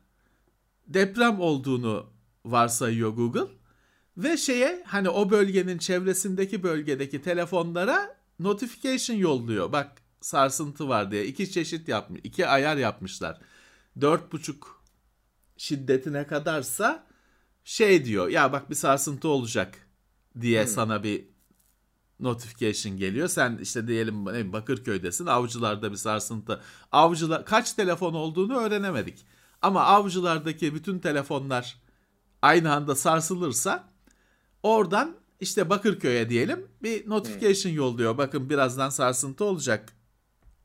[0.87, 2.07] deprem olduğunu
[2.44, 3.53] varsayıyor Google.
[4.16, 9.72] Ve şeye hani o bölgenin çevresindeki bölgedeki telefonlara notification yolluyor.
[9.72, 13.40] Bak sarsıntı var diye iki çeşit yapmış, iki ayar yapmışlar.
[14.01, 14.85] Dört buçuk
[15.57, 17.07] şiddetine kadarsa
[17.64, 19.86] şey diyor ya bak bir sarsıntı olacak
[20.40, 20.68] diye hmm.
[20.68, 21.25] sana bir
[22.20, 23.29] notification geliyor.
[23.29, 25.27] Sen işte diyelim Bakırköy'desin.
[25.27, 26.61] Avcılarda bir sarsıntı.
[26.92, 29.27] Avcılar kaç telefon olduğunu öğrenemedik.
[29.62, 31.77] Ama avcılardaki bütün telefonlar
[32.42, 33.88] aynı anda sarsılırsa
[34.62, 37.77] oradan işte Bakırköy'e diyelim bir notification hmm.
[37.77, 38.18] yolluyor.
[38.18, 39.92] Bakın birazdan sarsıntı olacak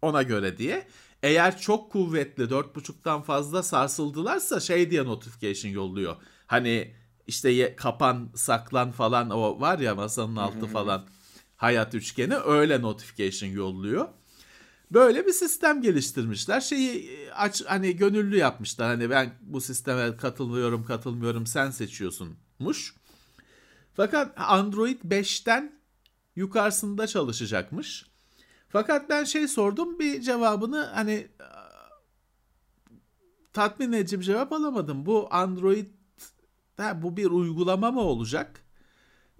[0.01, 0.87] ona göre diye.
[1.23, 6.15] Eğer çok kuvvetli 4.5'tan fazla sarsıldılarsa şey diye notification yolluyor.
[6.47, 6.95] Hani
[7.31, 11.05] işte kapan saklan falan o var ya masanın altı falan
[11.57, 14.07] hayat üçgeni öyle notification yolluyor.
[14.91, 16.61] Böyle bir sistem geliştirmişler.
[16.61, 18.87] Şeyi e, aç hani gönüllü yapmışlar.
[18.87, 22.95] Hani ben bu sisteme katılmıyorum, katılmıyorum sen seçiyorsunmuş.
[23.93, 25.79] Fakat Android 5'ten
[26.35, 28.05] yukarısında çalışacakmış.
[28.69, 31.27] Fakat ben şey sordum bir cevabını hani
[33.53, 35.05] tatmin edici bir cevap alamadım.
[35.05, 35.87] Bu Android
[36.81, 38.61] ha, bu bir uygulama mı olacak?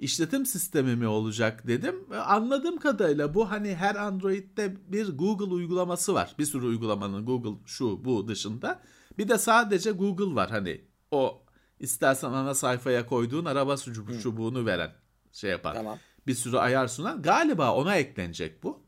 [0.02, 1.96] işletim sistemi mi olacak dedim.
[2.26, 6.36] Anladığım kadarıyla bu hani her Android'de bir Google uygulaması var.
[6.40, 8.82] Bir sürü uygulamanın Google şu bu dışında.
[9.18, 11.42] Bir de sadece Google var hani o
[11.80, 13.76] istersen ana sayfaya koyduğun araba
[14.22, 14.92] çubuğunu veren
[15.32, 15.74] şey yapar.
[15.74, 15.98] Tamam.
[16.28, 17.22] Bir sürü ayar sunan.
[17.22, 18.80] Galiba ona eklenecek bu.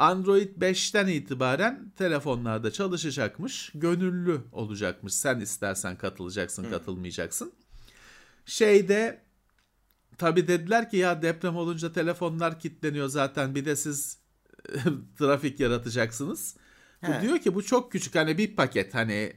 [0.00, 3.70] Android 5'ten itibaren telefonlarda çalışacakmış.
[3.74, 5.14] Gönüllü olacakmış.
[5.14, 7.52] Sen istersen katılacaksın, katılmayacaksın.
[8.46, 9.22] Şeyde
[10.18, 13.54] tabi dediler ki ya deprem olunca telefonlar kilitleniyor zaten.
[13.54, 14.18] Bir de siz
[15.18, 16.56] trafik yaratacaksınız.
[17.02, 19.32] Bu diyor ki bu çok küçük hani bir paket hani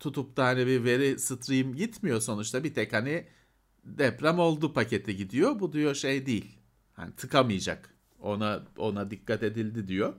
[0.00, 3.26] tutup da hani bir veri stream gitmiyor sonuçta bir tek hani
[3.84, 5.60] deprem oldu paketi gidiyor.
[5.60, 6.58] Bu diyor şey değil.
[6.92, 7.91] Hani tıkamayacak.
[8.22, 10.14] Ona ona dikkat edildi diyor.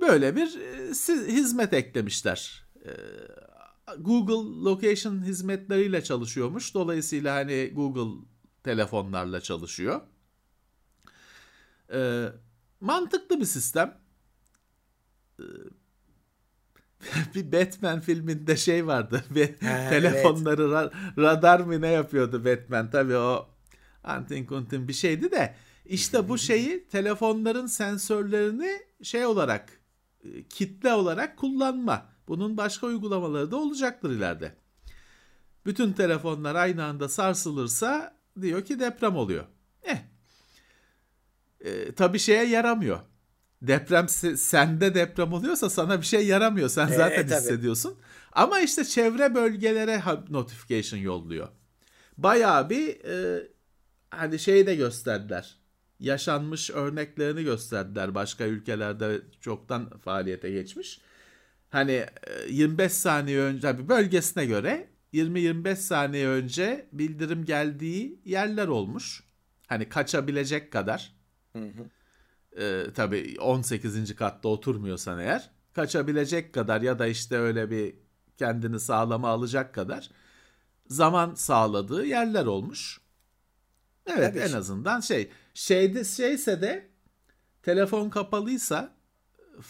[0.00, 0.88] Böyle bir e,
[1.32, 2.64] hizmet eklemişler.
[2.84, 2.90] E,
[3.98, 6.74] Google Location hizmetleriyle çalışıyormuş.
[6.74, 8.26] Dolayısıyla hani Google
[8.62, 10.00] telefonlarla çalışıyor.
[11.92, 12.28] E,
[12.80, 13.98] mantıklı bir sistem.
[15.40, 15.44] E,
[17.34, 19.24] bir Batman filminde şey vardı.
[19.30, 22.90] Ve Ha, telefonları ra- radar mı ne yapıyordu Batman?
[22.90, 23.48] Tabii o
[24.04, 25.54] antin kuntin bir şeydi de
[25.86, 29.80] işte bu şeyi telefonların sensörlerini şey olarak
[30.24, 32.06] e, kitle olarak kullanma.
[32.28, 34.54] Bunun başka uygulamaları da olacaktır ileride.
[35.66, 39.44] Bütün telefonlar aynı anda sarsılırsa diyor ki deprem oluyor.
[39.82, 39.98] Eh.
[41.60, 43.00] E, tabii şeye yaramıyor.
[43.62, 46.68] Deprem se- sende deprem oluyorsa sana bir şey yaramıyor.
[46.68, 47.40] Sen Ee, zaten tabii.
[47.40, 47.98] hissediyorsun.
[48.32, 51.48] Ama işte çevre bölgelere notification yolluyor.
[52.18, 53.48] Bayağı bir e,
[54.10, 55.59] hani şey de gösterdiler.
[56.00, 58.14] Yaşanmış örneklerini gösterdiler.
[58.14, 61.00] Başka ülkelerde çoktan faaliyete geçmiş.
[61.70, 62.08] Hani e,
[62.48, 69.24] 25 saniye önce tabii bölgesine göre 20-25 saniye önce bildirim geldiği yerler olmuş.
[69.66, 71.12] Hani kaçabilecek kadar.
[72.58, 74.16] Ee, tabii 18.
[74.16, 77.94] katta oturmuyorsan eğer kaçabilecek kadar ya da işte öyle bir
[78.36, 80.10] kendini sağlama alacak kadar
[80.86, 83.00] zaman sağladığı yerler olmuş.
[84.10, 84.38] Evet Tabii.
[84.38, 86.86] en azından şey şeyde şeyse de
[87.62, 88.92] telefon kapalıysa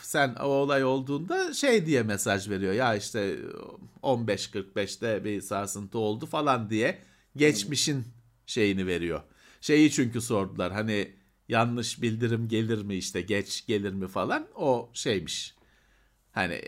[0.02, 2.72] sen o olay olduğunda şey diye mesaj veriyor.
[2.72, 3.36] Ya işte
[4.02, 6.98] 15.45'te bir sarsıntı oldu falan diye
[7.36, 8.04] geçmişin
[8.46, 9.22] şeyini veriyor.
[9.60, 11.12] Şeyi çünkü sordular hani
[11.48, 15.54] yanlış bildirim gelir mi işte geç gelir mi falan o şeymiş.
[16.32, 16.62] Hani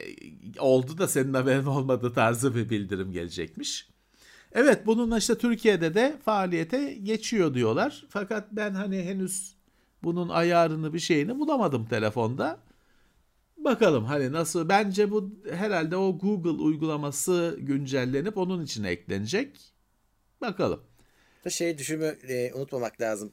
[0.58, 3.91] oldu da senin haberin olmadığı tarzı bir bildirim gelecekmiş.
[4.54, 8.04] Evet bununla işte Türkiye'de de faaliyete geçiyor diyorlar.
[8.08, 9.56] Fakat ben hani henüz
[10.02, 12.58] bunun ayarını bir şeyini bulamadım telefonda.
[13.56, 19.60] Bakalım hani nasıl bence bu herhalde o Google uygulaması güncellenip onun içine eklenecek.
[20.40, 20.82] Bakalım.
[21.44, 23.32] Da şey düşünme e, unutmamak lazım.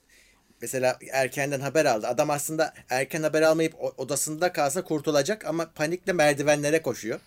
[0.61, 2.07] Mesela erkenden haber aldı.
[2.07, 7.19] Adam aslında erken haber almayıp odasında kalsa kurtulacak ama panikle merdivenlere koşuyor.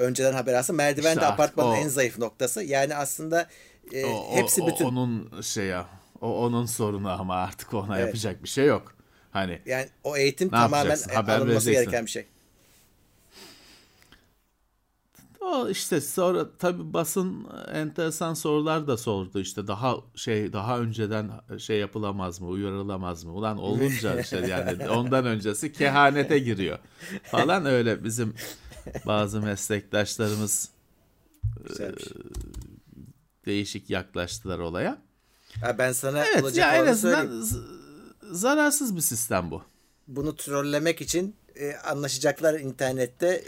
[0.00, 2.62] Önceden haber alsa merdiven İşte de apartmanın o- en zayıf noktası.
[2.62, 3.48] Yani aslında
[3.92, 4.84] e, O- o- hepsi o- bütün.
[4.84, 5.86] onun şey ya.
[6.20, 8.06] O onun sorunu ama artık ona Evet.
[8.06, 8.94] yapacak bir şey yok.
[9.30, 11.10] Hani Yani o eğitim Ne tamamen yapacaksın?
[11.14, 11.72] Haber alınması vereceksin.
[11.82, 12.26] gereken bir şey.
[15.52, 21.78] O işte sonra tabii basın enteresan sorular da sordu işte daha şey daha önceden şey
[21.78, 26.78] yapılamaz mı uyarılamaz mı ulan olunca işte yani ondan öncesi kehanete giriyor
[27.24, 28.34] falan öyle bizim
[29.06, 30.68] bazı meslektaşlarımız
[31.68, 32.04] Güzelmiş.
[33.46, 34.98] değişik yaklaştılar olaya.
[35.60, 37.66] Ha, ben sana Evet olacak ya en azından söyleyeyim.
[38.32, 39.62] zararsız bir sistem bu.
[40.08, 43.42] Bunu trollemek için e, anlaşacaklar internette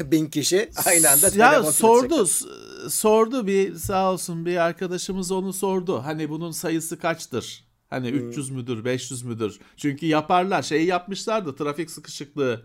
[0.00, 5.52] e, bin kişi aynı anda ya sordu s- sordu bir sağ olsun bir arkadaşımız onu
[5.52, 6.02] sordu.
[6.04, 7.64] Hani bunun sayısı kaçtır?
[7.90, 9.58] Hani 300 müdür, 500 müdür?
[9.76, 10.62] Çünkü yaparlar.
[10.62, 11.56] Şeyi yapmışlardı.
[11.56, 12.62] Trafik sıkışıklığı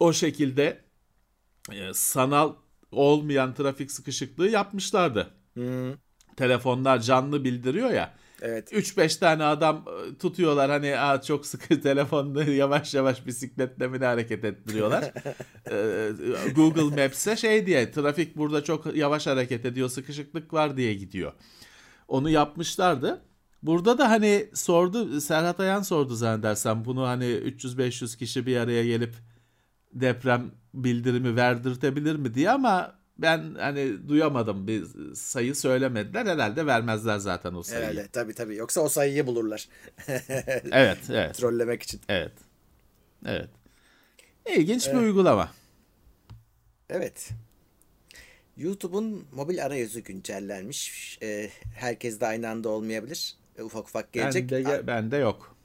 [0.00, 0.84] o şekilde
[1.72, 2.52] e, sanal
[2.92, 5.30] olmayan trafik sıkışıklığı yapmışlardı.
[6.36, 8.14] Telefonlar canlı bildiriyor ya.
[8.42, 8.72] Evet.
[8.72, 14.04] 3-5 tane adam e, tutuyorlar hani Aa, çok sıkı telefonla yavaş yavaş bisikletle mi ne
[14.04, 15.12] hareket ettiriyorlar.
[15.70, 16.10] Ee,
[16.54, 21.32] Google Maps'e şey diye trafik burada çok yavaş hareket ediyor sıkışıklık var diye gidiyor.
[22.08, 23.22] Onu yapmışlardı.
[23.62, 29.14] Burada da hani sordu Serhat Ayan sordu zannedersem bunu hani 300-500 kişi bir araya gelip
[29.92, 37.54] deprem bildirimi verdirtebilir mi diye ama ben hani duyamadım bir sayı söylemediler herhalde vermezler zaten
[37.54, 37.86] o sayıyı.
[37.86, 38.56] Herhalde tabii tabii.
[38.56, 39.68] Yoksa o sayıyı bulurlar.
[40.72, 42.00] Evet, evet, Trollemek için.
[42.08, 42.32] evet.
[43.26, 43.48] Evet.
[44.56, 45.52] İlginç bir uygulama.
[46.90, 47.30] Evet.
[48.56, 51.18] YouTube'un mobil arayüzü güncellenmiş.
[51.22, 53.36] E, herkes de aynı anda olmayabilir.
[53.58, 54.50] E, ufak ufak gelecek.
[54.50, 55.56] Bende, bende yok.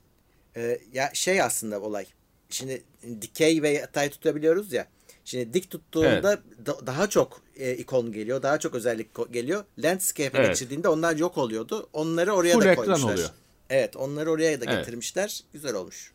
[0.56, 2.06] E, ya şey aslında olay.
[2.50, 2.84] Şimdi
[3.22, 4.88] dikey ve yatay tutabiliyoruz ya.
[5.26, 6.66] Şimdi dik tuttuğunda evet.
[6.66, 8.42] da, daha çok e, ikon geliyor.
[8.42, 9.64] Daha çok özellik geliyor.
[9.78, 10.50] Landscape'e evet.
[10.50, 11.90] geçirdiğinde onlar yok oluyordu.
[11.94, 13.14] Onları oraya Full da koymuşlar.
[13.14, 13.30] Oluyor.
[13.70, 15.40] Evet onları oraya da getirmişler.
[15.44, 15.54] Evet.
[15.54, 16.14] Güzel olmuş.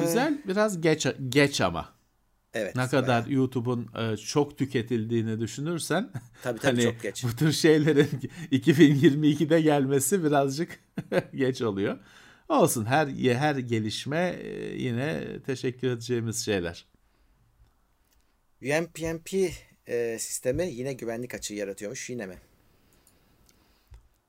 [0.00, 1.92] Güzel biraz geç geç ama.
[2.54, 2.76] Evet.
[2.76, 3.32] Ne kadar bayağı.
[3.32, 6.10] YouTube'un e, çok tüketildiğini düşünürsen
[6.42, 7.24] tabii, tabii, hani çok geç.
[7.24, 8.08] bu tür şeylerin
[8.52, 10.80] 2022'de gelmesi birazcık
[11.34, 11.98] geç oluyor.
[12.48, 16.86] Olsun her her gelişme e, yine teşekkür edeceğimiz şeyler.
[18.62, 19.34] UMPnP
[19.86, 22.38] e, sistemi yine güvenlik açığı yaratıyormuş yine mi?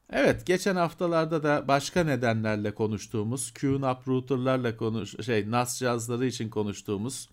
[0.09, 7.29] Evet, geçen haftalarda da başka nedenlerle konuştuğumuz, QNAP router'larla konuş şey NAS cihazları için konuştuğumuz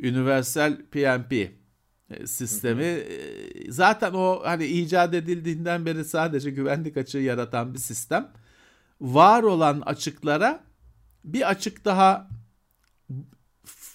[0.00, 7.74] Universal PnP e, sistemi e, zaten o hani icat edildiğinden beri sadece güvenlik açığı yaratan
[7.74, 8.32] bir sistem.
[9.00, 10.64] Var olan açıklara
[11.24, 12.28] bir açık daha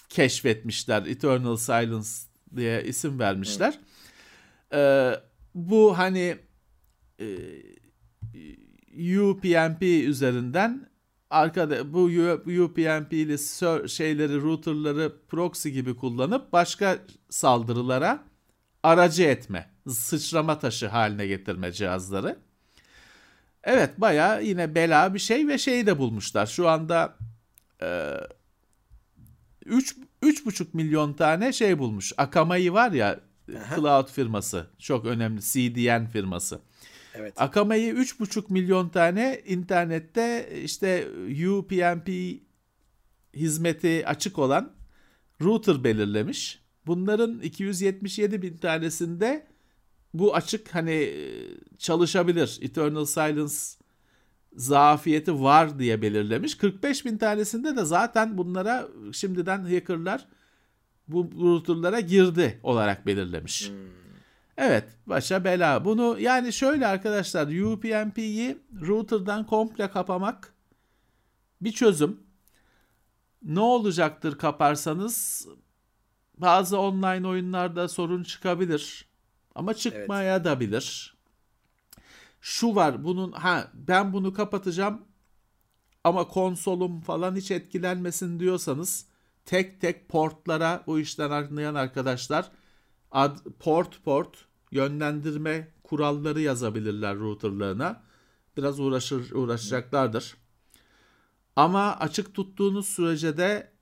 [0.08, 1.06] keşfetmişler.
[1.06, 2.08] Eternal Silence
[2.56, 3.78] diye isim vermişler.
[4.72, 5.12] Ee,
[5.54, 6.38] bu hani
[7.20, 7.26] e,
[9.20, 10.90] UPnP üzerinden
[11.30, 12.04] arkada bu
[12.64, 13.38] UPnP'li
[13.88, 16.98] şeyleri routerları proxy gibi kullanıp başka
[17.30, 18.24] saldırılara
[18.82, 22.38] aracı etme, sıçrama taşı haline getirme cihazları.
[23.64, 26.46] Evet baya yine bela bir şey ve şeyi de bulmuşlar.
[26.46, 27.16] Şu anda
[27.82, 28.14] e,
[29.66, 32.12] 3 3,5 milyon tane şey bulmuş.
[32.16, 33.20] Akamai var ya
[33.58, 33.76] Aha.
[33.76, 34.66] cloud firması.
[34.78, 36.60] Çok önemli CDN firması.
[37.14, 37.34] Evet.
[37.36, 41.08] Akamai'yi 3,5 milyon tane internette işte
[41.48, 42.08] UPnP
[43.34, 44.72] hizmeti açık olan
[45.42, 46.60] router belirlemiş.
[46.86, 49.46] Bunların 277 bin tanesinde
[50.14, 51.14] bu açık hani
[51.78, 52.58] çalışabilir.
[52.62, 53.54] Eternal Silence
[54.56, 56.54] zafiyeti var diye belirlemiş.
[56.54, 60.26] 45 bin tanesinde de zaten bunlara şimdiden hackerlar
[61.08, 63.68] bu routerlara girdi olarak belirlemiş.
[63.68, 63.76] Hmm.
[64.56, 65.84] Evet başa bela.
[65.84, 70.54] Bunu yani şöyle arkadaşlar UPnP'yi router'dan komple kapamak
[71.60, 72.20] bir çözüm.
[73.42, 75.46] Ne olacaktır kaparsanız
[76.36, 79.09] bazı online oyunlarda sorun çıkabilir.
[79.60, 80.44] Ama çıkmaya evet.
[80.44, 81.14] da bilir.
[82.40, 85.02] Şu var bunun ha ben bunu kapatacağım
[86.04, 89.06] ama konsolum falan hiç etkilenmesin diyorsanız
[89.44, 92.50] tek tek portlara bu işten anlayan arkadaşlar
[93.10, 98.02] ad, port port yönlendirme kuralları yazabilirler routerlarına.
[98.56, 100.36] Biraz uğraşır uğraşacaklardır.
[101.56, 103.72] Ama açık tuttuğunuz sürece de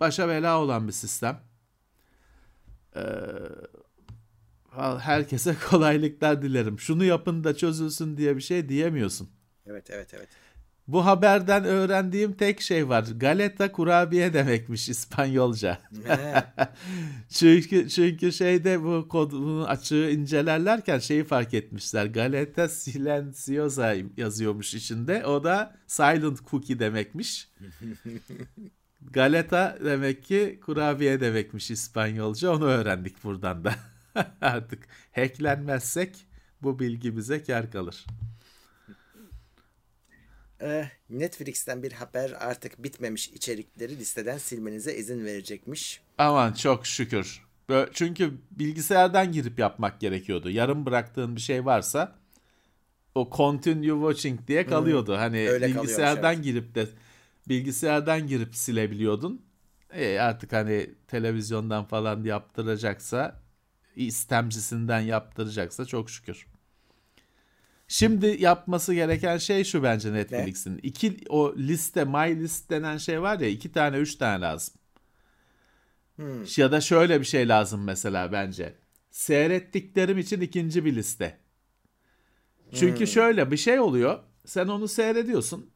[0.00, 1.40] başa bela olan bir sistem.
[2.96, 3.02] Ee,
[4.98, 6.78] herkese kolaylıklar dilerim.
[6.78, 9.28] Şunu yapın da çözülsün diye bir şey diyemiyorsun.
[9.66, 10.28] Evet evet evet.
[10.88, 13.04] Bu haberden öğrendiğim tek şey var.
[13.16, 15.78] Galeta kurabiye demekmiş İspanyolca.
[17.28, 22.06] çünkü çünkü şeyde bu kodun açığı incelerlerken şeyi fark etmişler.
[22.06, 25.26] Galeta silenciosa yazıyormuş içinde.
[25.26, 27.48] O da silent cookie demekmiş.
[29.10, 32.50] Galeta demek ki kurabiye demekmiş İspanyolca.
[32.50, 33.74] Onu öğrendik buradan da.
[34.40, 36.26] Artık hacklenmezsek
[36.62, 38.04] bu bilgi bize kar kalır.
[40.62, 46.00] Ee, Netflix'ten bir haber artık bitmemiş içerikleri listeden silmenize izin verecekmiş.
[46.18, 47.44] Aman çok şükür.
[47.92, 50.50] Çünkü bilgisayardan girip yapmak gerekiyordu.
[50.50, 52.16] Yarım bıraktığın bir şey varsa
[53.14, 55.12] o continue watching diye kalıyordu.
[55.12, 56.44] Hmm, hani bilgisayardan evet.
[56.44, 56.86] girip de
[57.48, 59.42] bilgisayardan girip silebiliyordun.
[59.92, 63.43] E artık hani televizyondan falan yaptıracaksa
[63.96, 66.46] istemcisinden yaptıracaksa çok şükür.
[67.88, 70.80] Şimdi yapması gereken şey şu bence Netflix'in.
[70.82, 74.74] İki o liste, my list denen şey var ya iki tane üç tane lazım.
[76.16, 76.44] Hmm.
[76.56, 78.74] Ya da şöyle bir şey lazım mesela bence.
[79.10, 81.38] Seyrettiklerim için ikinci bir liste.
[82.72, 83.06] Çünkü hmm.
[83.06, 84.18] şöyle bir şey oluyor.
[84.44, 85.70] Sen onu seyrediyorsun.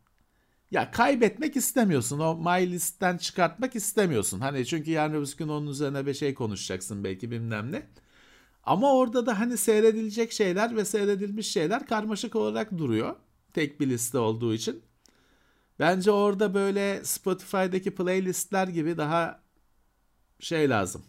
[0.71, 2.19] Ya kaybetmek istemiyorsun.
[2.19, 4.41] O my list'ten çıkartmak istemiyorsun.
[4.41, 7.87] Hani çünkü yarın öbür gün onun üzerine bir şey konuşacaksın belki bilmem ne.
[8.69, 13.17] Ama orada da hani seyredilecek şeyler ve seyredilmiş şeyler karmaşık olarak duruyor.
[13.55, 14.83] Tek bir liste olduğu için.
[15.79, 19.43] Bence orada böyle Spotify'daki playlistler gibi daha
[20.41, 21.05] şey lazım.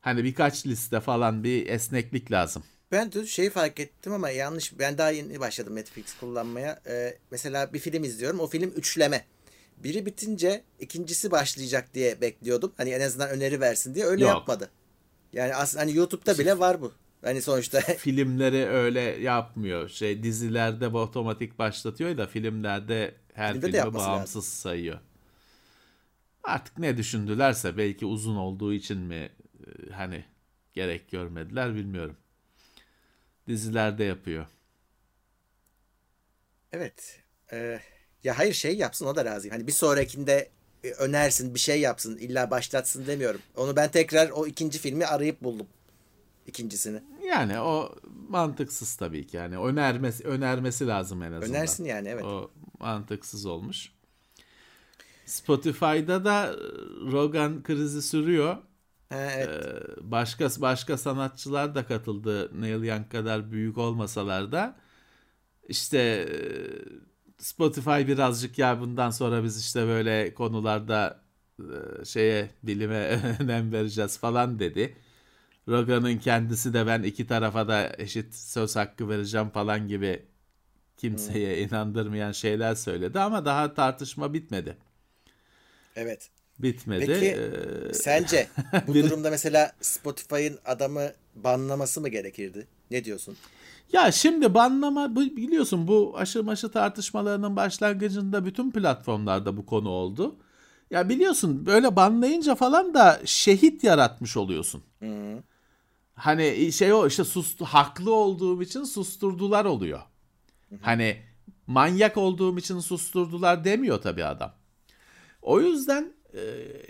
[0.00, 2.64] Hani birkaç liste falan bir esneklik lazım.
[2.92, 4.78] Ben de şeyi fark ettim ama yanlış.
[4.78, 6.80] Ben daha yeni başladım Netflix kullanmaya.
[6.86, 8.40] Ee, mesela bir film izliyorum.
[8.40, 9.24] O film üçleme.
[9.76, 12.72] biri bitince ikincisi başlayacak diye bekliyordum.
[12.76, 14.30] Hani en azından öneri versin diye öyle Yok.
[14.30, 14.70] yapmadı.
[15.34, 16.92] Yani aslında hani YouTube'da bile var bu.
[17.22, 19.88] Hani sonuçta Filmleri öyle yapmıyor.
[19.88, 24.98] Şey dizilerde bu otomatik başlatıyor da filmlerde her Filmde de filmi bağımsız sayıyor.
[26.44, 30.24] Artık ne düşündülerse belki uzun olduğu için mi e, hani
[30.72, 32.16] gerek görmediler bilmiyorum.
[33.48, 34.46] Dizilerde yapıyor.
[36.72, 37.20] evet.
[37.52, 37.80] Ee,
[38.24, 39.56] ya hayır şey yapsın o da razıyım.
[39.56, 40.50] Hani bir sonrakinde
[40.98, 43.40] önersin bir şey yapsın illa başlatsın demiyorum.
[43.56, 45.66] Onu ben tekrar o ikinci filmi arayıp buldum.
[46.46, 47.02] İkincisini.
[47.28, 47.94] Yani o
[48.28, 49.36] mantıksız tabii ki.
[49.36, 51.50] Yani önermesi önermesi lazım en azından.
[51.50, 52.24] Önersin yani evet.
[52.24, 53.92] O mantıksız olmuş.
[55.26, 56.56] Spotify'da da e,
[57.12, 58.56] Rogan krizi sürüyor.
[59.08, 59.48] Ha, evet.
[59.48, 62.60] Ee, başka başka sanatçılar da katıldı.
[62.60, 64.76] Neil Young kadar büyük olmasalar da
[65.68, 66.36] işte e,
[67.38, 71.20] Spotify birazcık ya bundan sonra biz işte böyle konularda
[71.60, 72.96] e, şeye bilime
[73.40, 74.96] önem vereceğiz falan dedi.
[75.68, 80.26] Rogan'ın kendisi de ben iki tarafa da eşit söz hakkı vereceğim falan gibi
[80.96, 84.78] kimseye inandırmayan şeyler söyledi ama daha tartışma bitmedi.
[85.96, 86.30] evet.
[86.58, 87.10] Bitmedi.
[87.10, 87.42] Peki
[87.90, 88.48] Ee, sence
[88.86, 92.66] bu durumda mesela Spotify'ın adamı banlaması mı gerekirdi?
[92.90, 93.36] Ne diyorsun?
[93.92, 100.36] Ya şimdi banlama biliyorsun bu aşı maşı tartışmalarının başlangıcında bütün platformlarda bu konu oldu.
[100.90, 104.82] Ya biliyorsun böyle banlayınca falan da şehit yaratmış oluyorsun.
[106.14, 110.00] Hani şey o işte sus, haklı olduğum için susturdular oluyor.
[110.80, 111.22] Hani
[111.66, 114.52] manyak olduğum için susturdular demiyor tabii adam.
[115.42, 116.40] O yüzden e,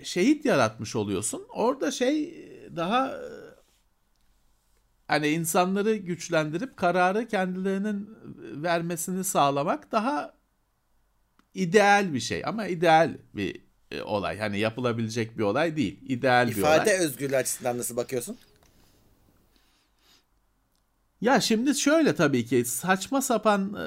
[0.05, 1.47] şehit yaratmış oluyorsun.
[1.49, 2.35] Orada şey
[2.77, 3.15] daha
[5.09, 8.09] hani insanları güçlendirip kararı kendilerinin
[8.63, 10.35] vermesini sağlamak daha
[11.55, 14.39] ideal bir şey ama ideal bir e, olay.
[14.39, 15.99] Hani yapılabilecek bir olay değil.
[16.09, 16.77] İdeal bir olay.
[16.77, 18.37] İfade özgürlüğü açısından nasıl bakıyorsun?
[21.21, 23.87] Ya şimdi şöyle tabii ki saçma sapan e,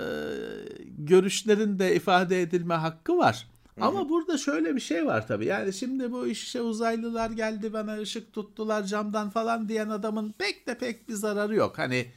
[0.87, 3.47] görüşlerin de ifade edilme hakkı var.
[3.81, 5.45] Ama burada şöyle bir şey var tabii.
[5.45, 10.77] Yani şimdi bu işe uzaylılar geldi bana ışık tuttular camdan falan diyen adamın pek de
[10.77, 11.77] pek bir zararı yok.
[11.77, 12.11] Hani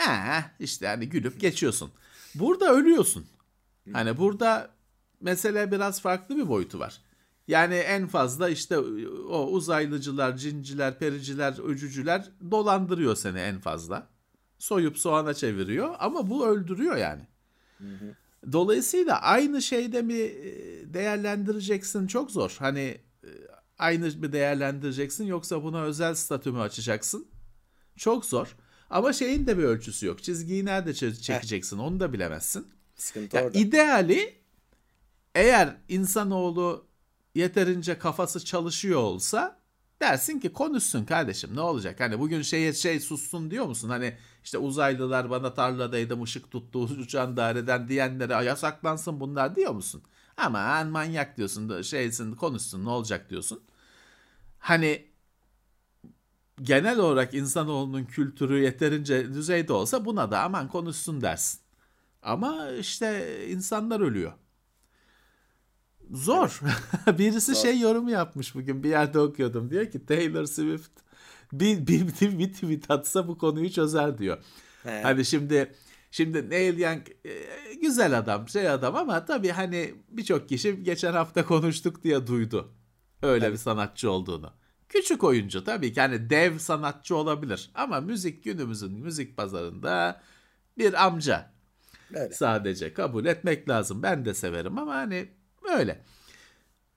[0.00, 1.90] eh, işte hani gülüp geçiyorsun.
[2.34, 3.26] Burada ölüyorsun.
[3.92, 4.70] Hani burada
[5.20, 7.00] mesele biraz farklı bir boyutu var.
[7.48, 8.78] Yani en fazla işte
[9.28, 14.06] o uzaylıcılar, cinciler, periciler, öcücüler dolandırıyor seni en fazla.
[14.58, 17.22] Soyup soğana çeviriyor ama bu öldürüyor yani.
[18.52, 20.52] Dolayısıyla aynı şeyde mi e,
[20.94, 22.56] değerlendireceksin çok zor.
[22.58, 23.28] Hani e,
[23.78, 27.28] aynı mı değerlendireceksin yoksa buna özel statü mü açacaksın?
[27.96, 28.56] Çok zor.
[28.90, 30.22] Ama şeyin de bir ölçüsü yok.
[30.22, 32.66] Çizgiyi nerede çe- çekeceksin onu da bilemezsin.
[32.96, 33.58] Sıkıntı Ya orada.
[33.58, 34.34] ideali
[35.34, 36.86] eğer insanoğlu
[37.34, 39.58] yeterince kafası çalışıyor olsa
[40.00, 42.00] dersin ki konuşsun kardeşim ne olacak?
[42.00, 43.88] Hani bugün şeye şey sussun diyor musun?
[43.88, 50.02] Hani işte uzaylılar bana tarladaydım ışık tuttu uçan daireden diyenlere yasaklansın bunlar diyor musun?
[50.36, 53.62] Aman manyak diyorsun da şeysin konuşsun ne olacak diyorsun.
[54.58, 55.08] Hani
[56.62, 61.60] genel olarak insanoğlunun kültürü yeterince düzeyde olsa buna da aman konuşsun dersin.
[62.22, 64.32] Ama işte insanlar ölüyor.
[66.12, 66.60] Zor.
[67.18, 67.62] Birisi Zor.
[67.62, 69.70] şey yorumu yapmış bugün bir yerde okuyordum.
[69.70, 70.90] Diyor ki Taylor Swift
[71.52, 74.38] bir, bir, bir, bir tweet atsa bu konuyu çözer diyor.
[74.82, 75.02] He.
[75.02, 75.74] Hani şimdi
[76.10, 77.32] şimdi Neil Young e,
[77.82, 82.72] güzel adam şey adam ama tabii hani birçok kişi geçen hafta konuştuk diye duydu.
[83.22, 84.52] Öyle bir sanatçı olduğunu.
[84.88, 90.20] Küçük oyuncu tabii ki hani dev sanatçı olabilir ama müzik günümüzün müzik pazarında
[90.78, 91.52] bir amca
[92.14, 92.34] Öyle.
[92.34, 94.02] sadece kabul etmek lazım.
[94.02, 95.28] Ben de severim ama hani
[95.68, 96.04] öyle.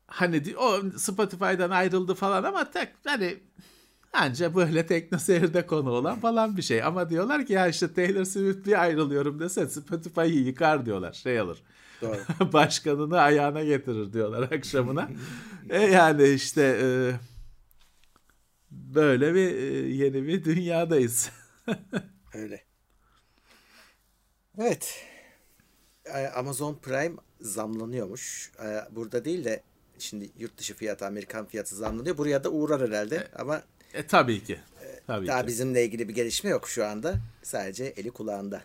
[0.08, 3.40] Hani o Spotify'dan ayrıldı falan ama tek hani
[4.14, 6.84] anca böyle tekno seyirde konu olan falan bir şey.
[6.84, 11.14] Ama diyorlar ki ya işte Taylor Swift bir ayrılıyorum dese Spotify'ı yıkar diyorlar.
[11.14, 11.58] Şey olur.
[12.02, 12.18] Doğru.
[12.54, 15.10] Başkanını ayağına getirir diyorlar akşamına.
[15.70, 16.88] e yani işte e,
[18.72, 21.32] böyle bir e, yeni bir dünyadayız.
[22.34, 22.64] Öyle.
[24.58, 25.06] Evet.
[26.06, 28.52] Ee, Amazon Prime zamlanıyormuş.
[28.64, 29.64] Ee, Burada değil de
[30.00, 32.18] şimdi yurt dışı fiyatı, Amerikan fiyatı zamlanıyor.
[32.18, 33.64] Buraya da uğrar herhalde ama
[33.94, 34.60] E tabii ki.
[35.08, 35.48] Tabii daha ki.
[35.48, 37.16] bizimle ilgili bir gelişme yok şu anda.
[37.44, 38.62] Sadece eli kulağında.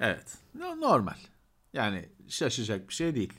[0.00, 0.24] Evet.
[0.54, 1.16] No- Normal.
[1.72, 3.32] Yani şaşacak bir şey değil.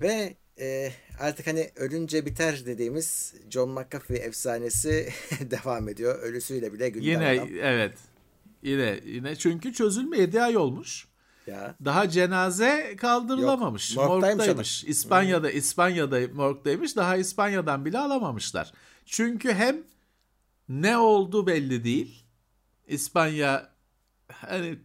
[0.00, 5.08] Ve e, artık hani ölünce biter dediğimiz John McAfee efsanesi
[5.40, 6.18] devam ediyor.
[6.18, 7.48] Ölüsüyle bile gündem Yine adam.
[7.62, 7.98] evet.
[8.62, 11.06] Yine yine çünkü çözülme 7 ay olmuş.
[11.46, 11.74] Ya.
[11.84, 13.96] Daha cenaze kaldırılamamış.
[13.96, 14.84] Yok, morgdaymış morgdaymış.
[14.84, 16.96] İspanya'da İspanya'da morgdaymış.
[16.96, 18.72] Daha İspanya'dan bile alamamışlar.
[19.06, 19.76] Çünkü hem
[20.68, 22.24] ne oldu belli değil.
[22.86, 23.68] İspanya
[24.32, 24.78] hani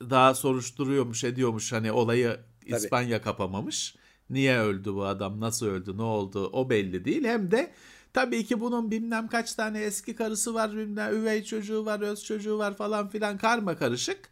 [0.00, 2.40] daha soruşturuyormuş, ediyormuş hani olayı
[2.70, 2.76] Tabii.
[2.76, 3.96] İspanya kapamamış.
[4.30, 7.24] Niye öldü bu adam, nasıl öldü, ne oldu o belli değil.
[7.24, 7.72] Hem de
[8.12, 12.58] tabii ki bunun bilmem kaç tane eski karısı var, bilmem üvey çocuğu var, öz çocuğu
[12.58, 14.31] var falan filan karma karışık.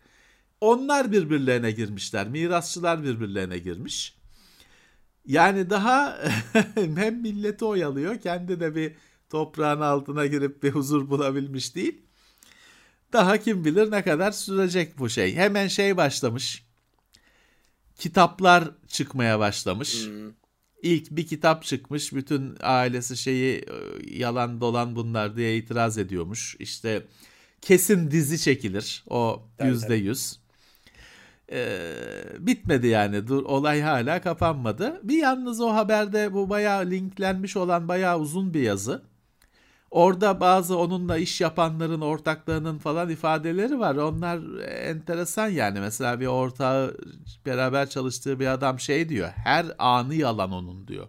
[0.61, 2.29] Onlar birbirlerine girmişler.
[2.29, 4.17] Mirasçılar birbirlerine girmiş.
[5.27, 6.19] Yani daha
[6.75, 8.93] hem milleti oyalıyor, kendi de bir
[9.31, 12.03] toprağın altına girip bir huzur bulabilmiş değil.
[13.13, 15.35] Daha kim bilir ne kadar sürecek bu şey.
[15.35, 16.65] Hemen şey başlamış.
[17.97, 20.09] Kitaplar çıkmaya başlamış.
[20.83, 22.13] İlk bir kitap çıkmış.
[22.13, 23.65] Bütün ailesi şeyi e,
[24.19, 26.57] yalan dolan bunlar diye itiraz ediyormuş.
[26.59, 27.07] İşte
[27.61, 29.05] kesin dizi çekilir.
[29.11, 30.41] O yüzde yüz.
[31.53, 31.95] Ee,
[32.39, 33.27] bitmedi yani.
[33.29, 35.01] Dur, olay hala kapanmadı.
[35.03, 39.03] Bir yalnız o haberde bu bayağı linklenmiş olan bayağı uzun bir yazı.
[39.91, 43.97] Orada bazı onunla iş yapanların, ortaklarının falan ifadeleri var.
[43.97, 45.81] Onlar enteresan yani.
[45.81, 46.97] Mesela bir ortağı
[47.47, 49.29] beraber çalıştığı bir adam şey diyor.
[49.29, 51.09] Her anı yalan onun diyor.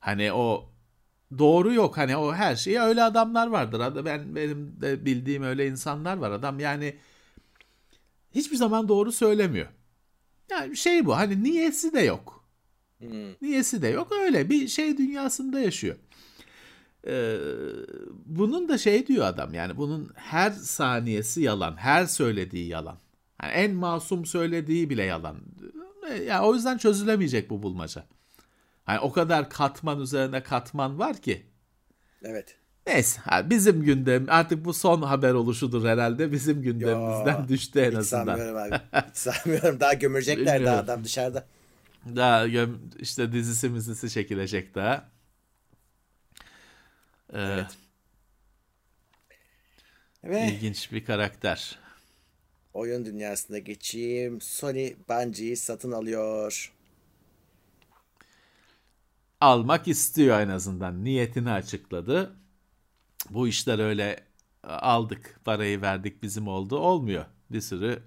[0.00, 0.70] Hani o
[1.38, 1.98] doğru yok.
[1.98, 4.04] Hani o her şeyi öyle adamlar vardır.
[4.04, 6.30] Ben benim de bildiğim öyle insanlar var.
[6.30, 6.96] Adam yani
[8.34, 9.68] hiçbir zaman doğru söylemiyor.
[10.50, 11.16] Yani şey bu.
[11.16, 12.44] Hani niyesi de yok.
[13.42, 14.12] Niyesi de yok.
[14.12, 15.96] Öyle bir şey dünyasında yaşıyor.
[17.06, 17.36] Ee,
[18.26, 22.98] bunun da şey diyor adam yani bunun her saniyesi yalan, her söylediği yalan.
[23.42, 25.36] Yani en masum söylediği bile yalan.
[26.26, 28.04] Yani o yüzden çözülemeyecek bu bulmaca.
[28.84, 31.46] Hani o kadar katman üzerine katman var ki.
[32.22, 32.56] Evet.
[32.88, 36.32] Neyse ha, bizim gündem artık bu son haber oluşudur herhalde.
[36.32, 38.24] Bizim gündemimizden Yo, düştü en Hiç azından.
[38.36, 38.80] sanmıyorum abi.
[39.10, 39.80] Hiç sanmıyorum.
[39.80, 40.78] Daha gömülecekler daha Bilmiyorum.
[40.84, 41.46] adam dışarıda.
[42.16, 45.08] Daha göm- işte dizisi mizisi çekilecek daha.
[47.34, 47.64] Ee,
[50.24, 51.78] Ve İlginç bir karakter.
[52.74, 54.40] oyun dünyasında geçeyim.
[54.40, 56.72] Sony Bungie'yi satın alıyor.
[59.40, 61.04] Almak istiyor en azından.
[61.04, 62.36] Niyetini açıkladı.
[63.30, 64.16] Bu işler öyle
[64.64, 66.76] aldık, parayı verdik, bizim oldu.
[66.76, 67.24] Olmuyor.
[67.50, 68.02] Bir sürü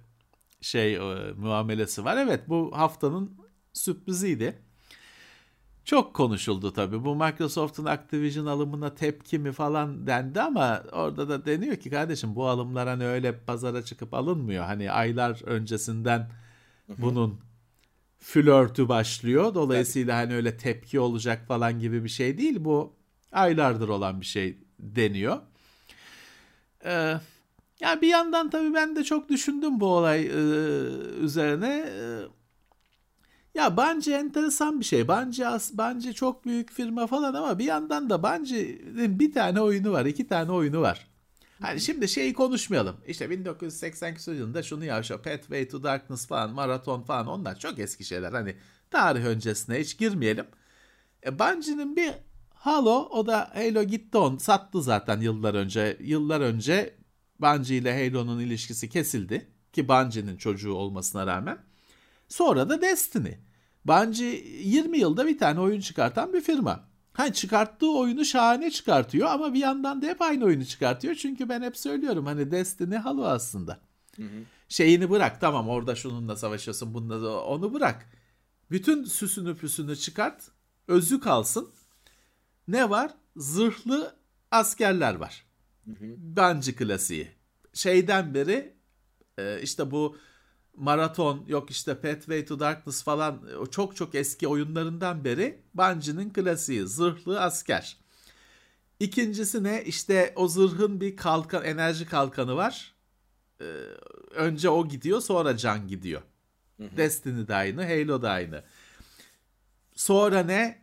[0.62, 2.18] şey e, muamelesi var.
[2.18, 3.38] Evet bu haftanın
[3.74, 4.62] sürpriziydi.
[5.86, 7.06] Çok konuşuldu tabii.
[7.06, 12.48] Bu Microsoft'un Activision alımına tepki mi falan dendi ama orada da deniyor ki kardeşim bu
[12.48, 14.66] alımlar hani öyle pazara çıkıp alınmıyor.
[14.66, 16.32] Hani aylar öncesinden
[16.98, 17.40] bunun
[18.20, 19.54] flörtü başlıyor.
[19.56, 22.58] Dolayısıyla hani öyle tepki olacak falan gibi bir şey değil.
[22.60, 22.96] Bu
[23.32, 25.40] aylardır olan bir şey deniyor.
[26.86, 27.18] Ee,
[27.80, 30.32] ya bir yandan tabii ben de çok düşündüm bu olay e,
[31.22, 31.86] üzerine.
[31.90, 32.22] Ee,
[33.56, 35.06] ya Bungie enteresan bir şey.
[35.46, 40.06] As, Bungie çok büyük firma falan ama bir yandan da Bungie'nin bir tane oyunu var,
[40.06, 41.08] iki tane oyunu var.
[41.62, 42.98] Hani şimdi şeyi konuşmayalım.
[43.08, 48.04] İşte 1980 küsur yılında şunu yaşa, Pathway to Darkness falan, Marathon falan onlar çok eski
[48.04, 48.32] şeyler.
[48.32, 48.56] Hani
[48.92, 50.46] tarih öncesine hiç girmeyelim.
[51.26, 52.12] E, Bungie'nin bir
[52.62, 55.98] Halo, o da Halo gitti on, sattı zaten yıllar önce.
[56.02, 56.96] Yıllar önce
[57.40, 59.48] Bungie ile Halo'nun ilişkisi kesildi.
[59.74, 61.58] Ki Bungie'nin çocuğu olmasına rağmen.
[62.28, 63.34] Sonra da Destiny.
[63.86, 66.88] Bungie 20 yılda bir tane oyun çıkartan bir firma.
[67.14, 71.16] Hani çıkarttığı oyunu şahane çıkartıyor ama bir yandan da hep aynı oyunu çıkartıyor.
[71.16, 73.80] Çünkü ben hep söylüyorum hani Destiny Halo aslında.
[74.70, 78.10] Şeyini bırak tamam orada şununla savaşıyorsun bununla onu bırak.
[78.72, 80.44] Bütün süsünü püsünü çıkart.
[80.88, 81.70] Özü kalsın.
[82.68, 83.12] Ne var?
[83.36, 84.16] Zırhlı
[84.52, 85.46] askerler var.
[85.86, 87.32] Bungie klasiği.
[87.74, 88.74] Şeyden beri
[89.38, 90.18] e, işte bu
[90.76, 96.88] Marathon yok işte Pathway to Darkness falan o çok çok eski oyunlarından beri Bungie'nin klasiği
[96.88, 97.98] zırhlı asker.
[99.00, 102.96] İkincisi ne işte o zırhın bir kalkan enerji kalkanı var.
[103.62, 103.66] Ee,
[104.32, 106.22] önce o gidiyor sonra can gidiyor.
[106.98, 108.64] Destiny de aynı Halo da aynı.
[109.96, 110.81] Sonra ne?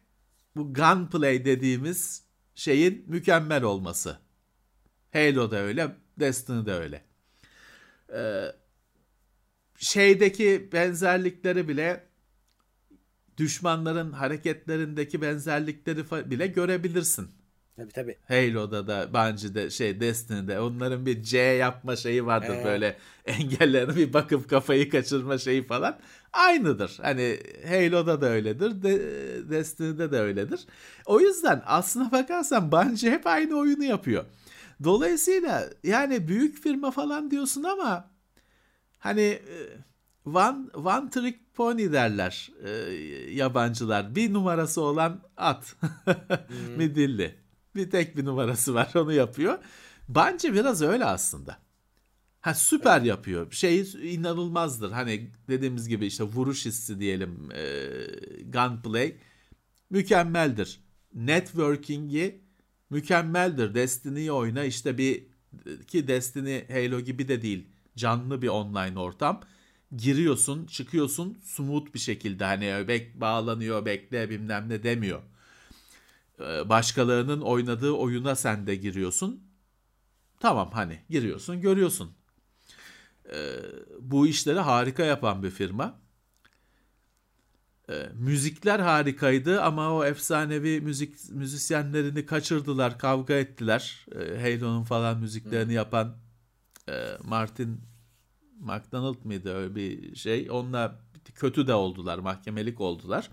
[0.57, 2.23] Bu gunplay dediğimiz
[2.55, 4.19] şeyin mükemmel olması.
[5.13, 7.05] Halo da öyle, Destiny de öyle.
[8.15, 8.53] Ee,
[9.79, 12.09] şeydeki benzerlikleri bile
[13.37, 17.31] düşmanların hareketlerindeki benzerlikleri bile görebilirsin.
[17.77, 18.17] Tabii tabii.
[18.29, 22.65] Halo'da da Bungie'de şey Destiny'de onların bir C yapma şeyi vardır Ee.
[22.65, 25.99] böyle engellerine bir bakıp kafayı kaçırma şeyi falan
[26.33, 26.99] aynıdır.
[27.03, 29.01] Hani Halo'da da öyledir, de,
[29.51, 30.66] Destiny'de de öyledir.
[31.07, 34.24] O yüzden aslına bakarsan Bungie hep aynı oyunu yapıyor.
[34.85, 38.11] Dolayısıyla yani büyük firma falan diyorsun ama
[38.99, 39.57] hani e,
[40.26, 42.70] one, one trick pony derler e,
[43.33, 44.14] yabancılar.
[44.14, 45.76] Bir numarası olan at.
[46.05, 46.76] hmm.
[46.76, 47.35] Midilli.
[47.74, 49.59] Bir tek bir numarası var onu yapıyor.
[50.09, 51.68] Bence biraz öyle aslında.
[52.41, 53.07] Ha süper evet.
[53.07, 53.53] yapıyor.
[53.53, 54.91] Şey inanılmazdır.
[54.91, 57.86] Hani dediğimiz gibi işte vuruş hissi diyelim, e,
[58.53, 59.16] gunplay
[59.91, 60.80] mükemmeldir.
[61.14, 62.41] Networking'i
[62.91, 63.74] mükemmeldir.
[63.74, 65.26] Destiny'yi oyna işte bir
[65.86, 67.66] ki Destiny Halo gibi de değil.
[67.97, 69.41] Canlı bir online ortam.
[69.97, 75.22] Giriyorsun, çıkıyorsun smooth bir şekilde hani bek bağlanıyor, bekle bilmem ne demiyor.
[76.41, 79.43] Ee, başkalarının oynadığı oyuna sen de giriyorsun.
[80.41, 82.18] Tamam hani giriyorsun, görüyorsun.
[83.33, 83.57] Ee,
[84.01, 85.99] bu işleri harika yapan bir firma.
[87.91, 94.07] E, müzikler harikaydı ama o efsanevi müzik müzisyenlerini kaçırdılar, kavga ettiler.
[94.14, 96.16] E, Halo'nun falan müziklerini yapan
[96.89, 96.93] e,
[97.24, 97.81] Martin
[98.61, 100.51] McDonald mıydı öyle bir şey.
[100.51, 101.01] Onunla
[101.35, 103.31] kötü de oldular, mahkemelik oldular.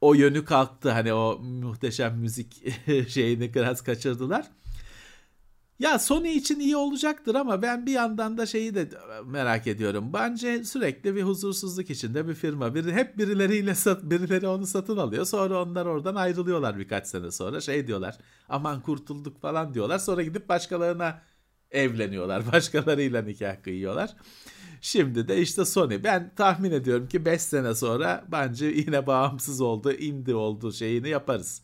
[0.00, 2.64] O yönü kalktı hani o muhteşem müzik
[3.08, 4.46] şeyini biraz kaçırdılar.
[5.78, 8.90] Ya Sony için iyi olacaktır ama ben bir yandan da şeyi de
[9.24, 10.12] merak ediyorum.
[10.12, 12.74] Bence sürekli bir huzursuzluk içinde bir firma.
[12.74, 15.24] Biri, hep birileriyle sat, birileri onu satın alıyor.
[15.24, 17.60] Sonra onlar oradan ayrılıyorlar birkaç sene sonra.
[17.60, 18.18] Şey diyorlar
[18.48, 19.98] aman kurtulduk falan diyorlar.
[19.98, 21.22] Sonra gidip başkalarına
[21.70, 22.42] evleniyorlar.
[22.52, 24.16] Başkalarıyla nikah kıyıyorlar.
[24.80, 26.04] Şimdi de işte Sony.
[26.04, 31.62] Ben tahmin ediyorum ki 5 sene sonra bence yine bağımsız oldu, indie oldu şeyini yaparız.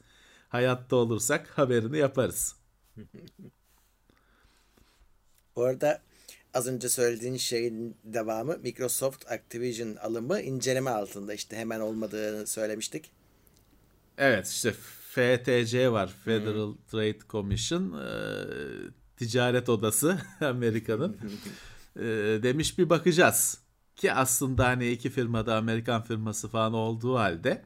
[0.49, 2.57] Hayatta olursak haberini yaparız.
[5.59, 6.03] Bu arada
[6.55, 13.11] az önce söylediğin şeyin devamı Microsoft Activision alımı inceleme altında işte hemen olmadığını söylemiştik.
[14.19, 14.73] Evet işte
[15.11, 16.77] FTC var Federal hmm.
[16.91, 18.11] Trade Commission e,
[19.17, 21.17] ticaret odası Amerika'nın
[21.97, 22.03] e,
[22.43, 23.59] demiş bir bakacağız
[23.97, 27.63] ki aslında hani iki firmada Amerikan firması falan olduğu halde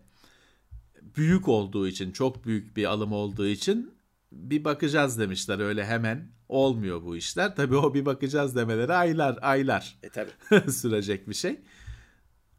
[1.17, 3.92] büyük olduğu için çok büyük bir alım olduğu için
[4.33, 7.57] bir bakacağız demişler öyle hemen olmuyor bu işler.
[7.57, 10.71] Tabii o bir bakacağız demeleri aylar aylar e, tabii.
[10.73, 11.61] sürecek bir şey.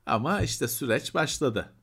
[0.06, 1.74] Ama işte süreç başladı.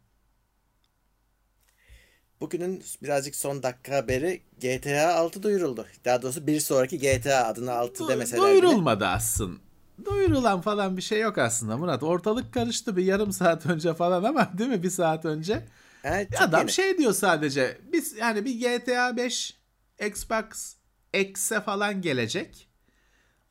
[2.40, 5.86] Bugünün birazcık son dakika haberi GTA 6 duyuruldu.
[6.04, 9.06] Daha doğrusu bir sonraki GTA adına 6 demeseler Duyurulmadı bile.
[9.08, 9.58] aslında.
[10.04, 12.02] Duyurulan falan bir şey yok aslında Murat.
[12.02, 15.66] Ortalık karıştı bir yarım saat önce falan ama değil mi bir saat önce?
[16.04, 16.72] Evet, Adam yeni.
[16.72, 17.78] şey diyor sadece.
[17.92, 19.59] Biz yani bir GTA 5
[20.06, 20.74] Xbox
[21.14, 22.68] X'e falan gelecek.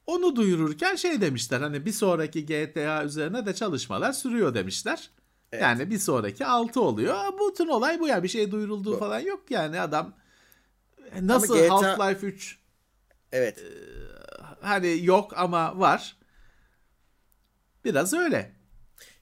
[0.05, 5.11] Onu duyururken şey demişler hani bir sonraki GTA üzerine de çalışmalar sürüyor demişler.
[5.51, 5.63] Evet.
[5.63, 7.15] Yani bir sonraki 6 oluyor.
[7.49, 8.23] Bütün olay bu ya.
[8.23, 8.99] Bir şey duyurulduğu bu.
[8.99, 10.13] falan yok yani adam
[11.21, 11.67] nasıl GTA...
[11.67, 12.59] Half-Life 3
[13.31, 13.57] Evet.
[13.57, 13.67] E,
[14.61, 16.17] hani yok ama var.
[17.85, 18.58] Biraz öyle.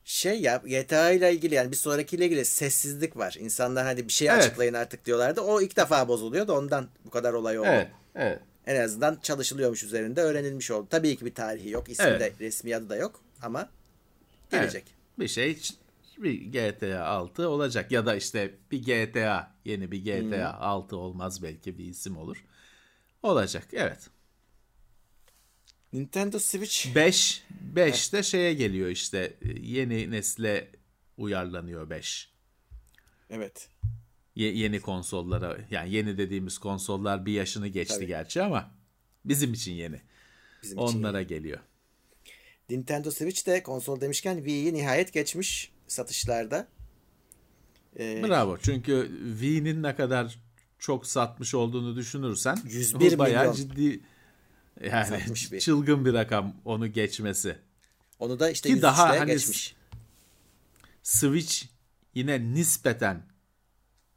[0.08, 3.36] Şey ya GTA ile ilgili yani bir sonrakiyle ilgili sessizlik var.
[3.40, 4.40] İnsanlar hani bir şey evet.
[4.40, 5.42] açıklayın artık diyorlardı.
[5.42, 7.68] O ilk defa bozuluyor da ondan bu kadar olay oldu.
[7.72, 7.88] Evet.
[8.16, 8.40] Evet.
[8.68, 10.88] En azından çalışılıyormuş üzerinde öğrenilmiş oldu.
[10.90, 11.90] Tabii ki bir tarihi yok.
[11.90, 12.22] İsmi evet.
[12.22, 13.70] de resmi adı da yok ama
[14.52, 14.84] gelecek.
[14.88, 15.20] Evet.
[15.20, 15.58] Bir şey
[16.18, 20.68] bir GTA 6 olacak ya da işte bir GTA yeni bir GTA hmm.
[20.68, 22.46] 6 olmaz belki bir isim olur.
[23.24, 24.10] Olacak evet.
[25.94, 30.72] Nintendo Switch 5 5 de şeye geliyor işte yeni nesle
[31.18, 32.30] uyarlanıyor 5.
[33.30, 33.70] Evet
[34.36, 38.08] ye- yeni konsollara yani yeni dediğimiz konsollar bir yaşını geçti Tabii.
[38.08, 38.72] gerçi ama
[39.26, 40.02] bizim için yeni.
[40.64, 41.60] Bizim Onlara için geliyor.
[42.70, 46.68] Nintendo Switch de konsol demişken Wii'yi nihayet geçmiş satışlarda.
[48.00, 48.58] Ee, Bravo.
[48.58, 50.40] Çünkü Wii'nin ne kadar
[50.80, 53.56] çok satmış olduğunu düşünürsen 101 bayağı milyon.
[53.56, 54.00] ciddi
[54.82, 55.60] yani bir.
[55.60, 57.58] çılgın bir rakam onu geçmesi.
[58.20, 59.76] Onu da işte Ki daha hani geçmiş.
[61.04, 61.64] Switch
[62.16, 63.22] yine nispeten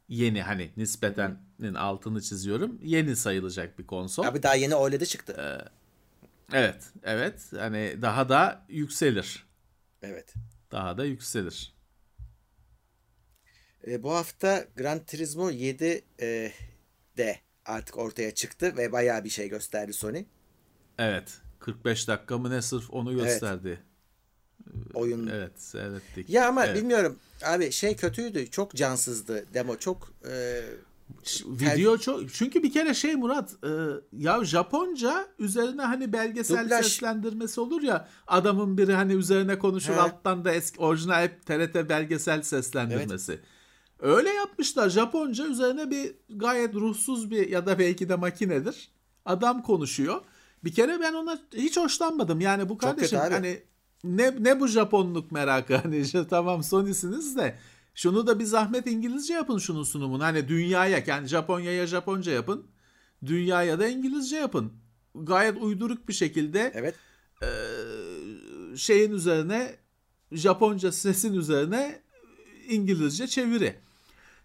[0.09, 2.79] yeni hani nispetenin altını çiziyorum.
[2.83, 4.23] Yeni sayılacak bir konsol.
[4.23, 5.35] Abi daha yeni OLED'e çıktı.
[5.39, 7.41] Ee, evet, evet.
[7.57, 9.45] Hani daha da yükselir.
[10.01, 10.33] Evet.
[10.71, 11.73] Daha da yükselir.
[13.87, 16.51] E, bu hafta Gran Turismo 7 e,
[17.17, 20.25] de artık ortaya çıktı ve bayağı bir şey gösterdi Sony.
[21.01, 21.41] Evet.
[21.59, 23.69] 45 dakika mı ne sırf onu gösterdi.
[23.69, 23.91] Evet
[24.93, 25.27] oyun.
[25.27, 26.29] Evet seyrettik.
[26.29, 26.77] Ya ama evet.
[26.77, 30.61] bilmiyorum abi şey kötüydü çok cansızdı demo çok e,
[31.45, 33.69] video çok çünkü bir kere şey Murat e,
[34.17, 36.85] ya Japonca üzerine hani belgesel Dublaj.
[36.85, 40.01] seslendirmesi olur ya adamın biri hani üzerine konuşur He.
[40.01, 43.31] alttan da eski orijinal hep TRT belgesel seslendirmesi.
[43.31, 43.43] Evet.
[43.99, 48.91] Öyle yapmışlar Japonca üzerine bir gayet ruhsuz bir ya da belki de makinedir.
[49.25, 50.21] Adam konuşuyor.
[50.63, 52.41] Bir kere ben ona hiç hoşlanmadım.
[52.41, 53.63] Yani bu kardeşim hani
[54.03, 57.59] ne ne bu Japonluk merakı hani işte tamam Sony'siniz de
[57.95, 60.23] şunu da bir zahmet İngilizce yapın şunun sunumunu.
[60.23, 62.67] Hani dünyaya yani Japonya'ya Japonca yapın.
[63.25, 64.73] Dünyaya da İngilizce yapın.
[65.15, 66.95] Gayet uyduruk bir şekilde Evet.
[67.43, 67.47] e,
[68.77, 69.75] şeyin üzerine
[70.31, 72.01] Japonca sesin üzerine
[72.69, 73.75] İngilizce çeviri.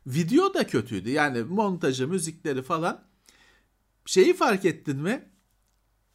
[0.06, 1.10] Video da kötüydü.
[1.10, 3.04] Yani montajı, müzikleri falan.
[4.06, 5.28] Şeyi fark ettin mi?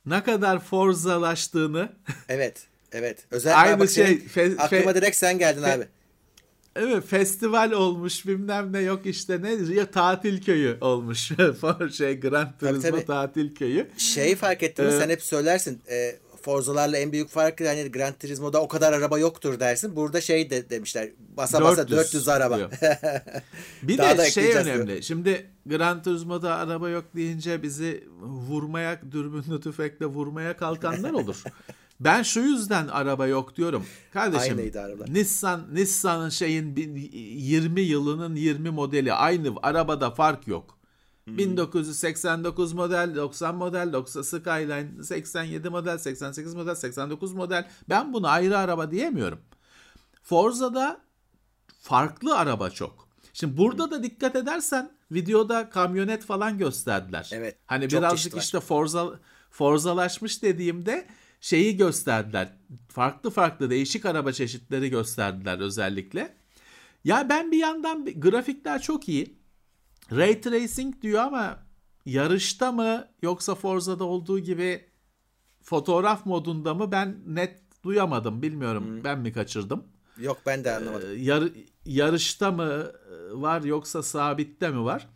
[0.05, 1.89] Ne kadar Forza'laştığını.
[2.29, 2.67] Evet.
[2.91, 3.19] Evet.
[3.31, 5.87] Özel Aynı bak şey, fe- aklıma fe- direkt sen geldin fe- abi.
[6.75, 11.31] Evet festival olmuş bilmem ne yok işte ne ya tatil köyü olmuş.
[11.97, 13.05] şey Gran Turismo tabii.
[13.05, 13.87] tatil köyü.
[13.97, 14.91] Şeyi fark ettin mi?
[14.93, 15.81] Ee, Sen hep söylersin.
[15.89, 19.95] E, Forza'larla en büyük farkı hani Gran Turismo'da o kadar araba yoktur dersin.
[19.95, 21.09] Burada şey de demişler.
[21.37, 22.59] Basa basa 400, araba.
[23.83, 24.85] Bir Daha da de şey ekleyeceğiz diyor.
[24.85, 25.03] önemli.
[25.03, 31.43] Şimdi Gran Turismo'da araba yok deyince bizi vurmaya, dürbünlü tüfekle vurmaya kalkanlar olur.
[31.99, 33.85] ben şu yüzden araba yok diyorum.
[34.13, 35.13] Kardeşim Aynıydı arabalar.
[35.13, 40.77] Nissan Nissan'ın şeyin bir- 20 yılının 20 modeli aynı arabada fark yok.
[41.31, 41.37] Hmm.
[41.37, 47.67] 1989 model, 90 model, 90 Skyline, 87 model, 88 model, 89 model.
[47.89, 49.39] Ben buna ayrı araba diyemiyorum.
[50.23, 51.01] Forza'da
[51.79, 53.07] farklı araba çok.
[53.33, 57.29] Şimdi burada da dikkat edersen videoda kamyonet falan gösterdiler.
[57.33, 59.19] Evet, Hani birazcık işte Forza
[59.51, 61.07] Forzalaşmış dediğimde
[61.41, 62.53] şeyi gösterdiler.
[62.87, 66.35] Farklı farklı değişik araba çeşitleri gösterdiler özellikle.
[67.03, 69.40] Ya ben bir yandan grafikler çok iyi.
[70.11, 71.59] Ray Tracing diyor ama
[72.05, 74.85] yarışta mı yoksa Forza'da olduğu gibi
[75.61, 78.41] fotoğraf modunda mı ben net duyamadım.
[78.41, 79.83] Bilmiyorum ben mi kaçırdım.
[80.17, 81.09] Yok ben de anlamadım.
[81.11, 81.51] Ee, yar-
[81.85, 82.63] yarışta mı
[83.11, 85.07] e, var yoksa sabitte mi var?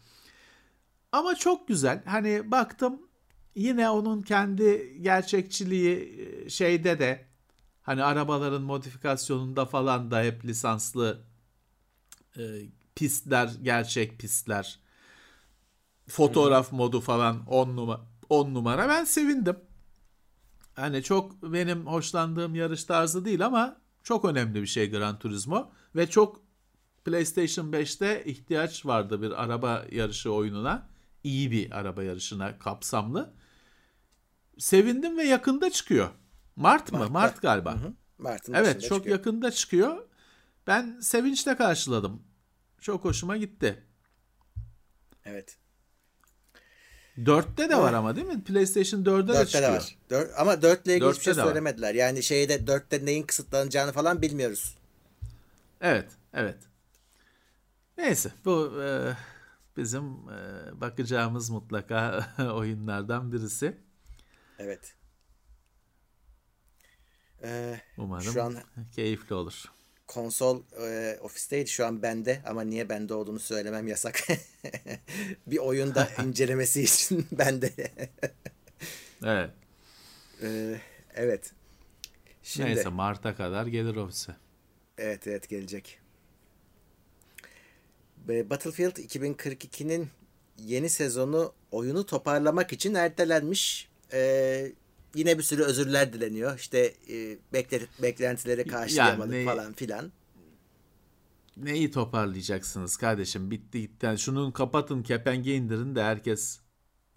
[1.12, 2.04] Ama çok güzel.
[2.06, 3.02] Hani baktım
[3.56, 7.26] yine onun kendi gerçekçiliği e, şeyde de
[7.82, 11.22] hani arabaların modifikasyonunda falan da hep lisanslı
[12.38, 12.42] e,
[12.96, 14.80] pistler, gerçek pistler,
[16.08, 18.90] fotoğraf modu falan 10 numara 10 numara.
[18.90, 19.56] Ben sevindim.
[20.74, 26.10] Hani çok benim hoşlandığım yarış tarzı değil ama çok önemli bir şey Gran Turismo ve
[26.10, 26.42] çok
[27.06, 30.88] PlayStation 5'te ihtiyaç vardı bir araba yarışı oyununa.
[31.24, 33.34] iyi bir araba yarışına kapsamlı.
[34.58, 36.10] Sevindim ve yakında çıkıyor.
[36.56, 36.98] Mart mı?
[36.98, 37.14] Mart'ta.
[37.14, 37.74] Mart galiba.
[37.74, 37.94] Hı hı.
[38.18, 39.18] Mart'ın Evet çok çıkıyor.
[39.18, 39.98] yakında çıkıyor.
[40.68, 42.24] Ben sevinçle karşıladım.
[42.82, 43.84] Çok hoşuma gitti.
[45.26, 45.58] Evet.
[47.18, 48.44] 4'te de var ama değil mi?
[48.44, 49.72] PlayStation 4'de de 4'te çıkıyor.
[49.72, 49.96] de var.
[50.10, 51.46] Dört, ama 4 ile ilgili hiçbir şey de var.
[51.46, 51.96] söylemediler.
[51.96, 54.76] Yani şeyde 4'te neyin kısıtlanacağını falan bilmiyoruz.
[55.82, 56.58] Evet, evet.
[57.98, 59.14] Neyse bu e,
[59.78, 63.78] bizim e, bakacağımız mutlaka oyunlardan birisi.
[64.60, 64.96] Evet.
[67.44, 68.56] Ee, Umarım Şu an-
[68.96, 69.64] keyifli olur.
[70.08, 74.24] Konsol e, ofisteydi şu an bende ama niye bende olduğunu söylemem yasak.
[75.48, 77.72] bir oyunda incelemesi için bende.
[79.26, 79.50] Evet.
[80.42, 80.76] Ee,
[81.16, 81.52] evet.
[82.44, 84.36] Şimdi Neyse Mart'a kadar gelir ofise.
[84.98, 86.00] evet evet gelecek.
[88.28, 90.10] Battlefield 2042'nin
[90.58, 93.90] yeni sezonu oyunu toparlamak için ertelenmiş.
[94.14, 94.72] Ee,
[95.16, 96.60] yine bir sürü özürler dileniyor.
[96.60, 100.12] İşte e, bekle- beklentileri karşılayamadık Yani- falan filan.
[101.58, 103.52] Neyi toparlayacaksınız kardeşim?
[103.52, 104.06] Bitti gitti.
[104.06, 106.60] Yani şunun kapatın kepengi indirin de herkes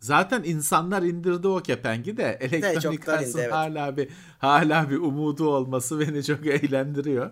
[0.00, 3.52] Zaten insanlar indirdi o kepengi de elektronik çoktan indi, evet.
[3.52, 7.30] hala bir hala bir umudu olması beni çok eğlendiriyor.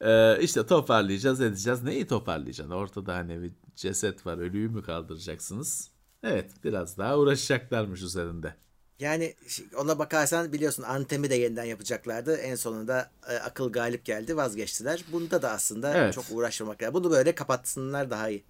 [0.00, 1.82] Ee, işte toparlayacağız edeceğiz.
[1.82, 2.74] Neyi toparlayacaksın?
[2.74, 4.38] Ortada hani bir ceset var.
[4.38, 5.90] Ölüyü mü kaldıracaksınız?
[6.22, 8.54] Evet biraz daha uğraşacaklarmış üzerinde.
[9.02, 9.34] Yani
[9.76, 12.36] ona bakarsan biliyorsun Antem'i de yeniden yapacaklardı.
[12.36, 15.04] En sonunda e, akıl galip geldi vazgeçtiler.
[15.12, 16.14] Bunda da aslında Evet.
[16.14, 16.94] çok uğraşmamak lazım.
[16.94, 18.44] Bunu böyle kapatsınlar daha iyi.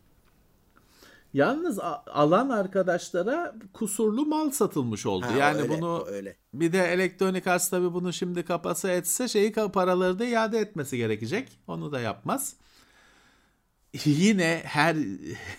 [1.34, 5.26] Yalnız alan arkadaşlara kusurlu mal satılmış oldu.
[5.26, 6.36] Ha, yani öyle, bunu öyle.
[6.54, 11.48] bir de Electronic Arts tabii bunu şimdi kapasa etse şeyi paraları da iade etmesi gerekecek.
[11.66, 12.56] Onu da yapmaz.
[14.04, 14.96] Yine her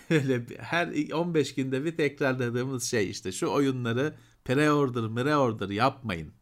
[0.58, 4.14] her 15 günde bir tekrarladığımız şey işte şu oyunları
[4.44, 6.32] pre-order, pre-order yapmayın.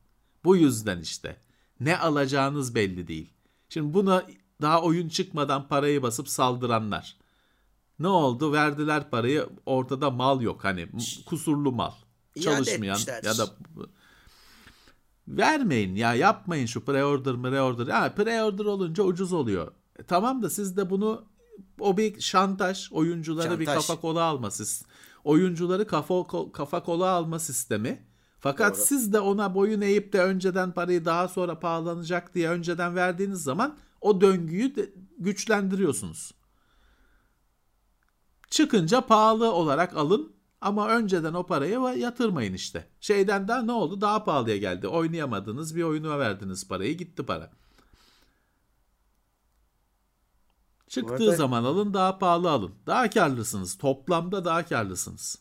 [0.45, 1.37] Bu yüzden işte.
[1.81, 3.31] Ne alacağınız belli değil.
[3.69, 4.23] Şimdi buna
[4.63, 7.17] daha oyun çıkmadan parayı basıp saldıranlar.
[7.99, 8.53] Ne oldu?
[8.53, 9.49] Verdiler parayı.
[9.67, 10.65] Ortada mal yok.
[10.65, 10.89] Hani
[11.27, 11.93] kusurlu mal.
[12.35, 13.27] İade Çalışmayan etmişlerdir.
[13.29, 13.47] ya da
[15.29, 17.91] vermeyin ya yapmayın şu pre-order pre-order.
[17.91, 19.73] Ya pre-order olunca ucuz oluyor.
[19.99, 21.25] E, tamam da siz de bunu
[21.81, 22.89] o bir şantaj.
[22.93, 23.87] Oyuncuları bir Şantaj.
[23.87, 24.85] kafa kola alma sis-
[25.25, 28.07] Oyuncuları kafa kafa kola alma sistemi.
[28.41, 28.85] Fakat Doğru.
[28.85, 33.77] siz de ona boyun eğip de önceden parayı daha sonra pahalanacak diye önceden verdiğiniz zaman
[34.01, 36.33] o döngüyü de güçlendiriyorsunuz.
[38.51, 42.89] Çıkınca pahalı olarak alın ama önceden o parayı yatırmayın işte.
[43.01, 44.01] Şeyden daha ne oldu?
[44.01, 44.89] Daha pahalıya geldi.
[44.89, 47.51] Oynayamadınız bir oyuna verdiniz parayı gitti para.
[50.93, 52.75] Çıktığı arada- zaman alın daha pahalı alın.
[52.87, 53.79] Daha karlısınız.
[53.79, 55.39] Toplamda daha karlısınız.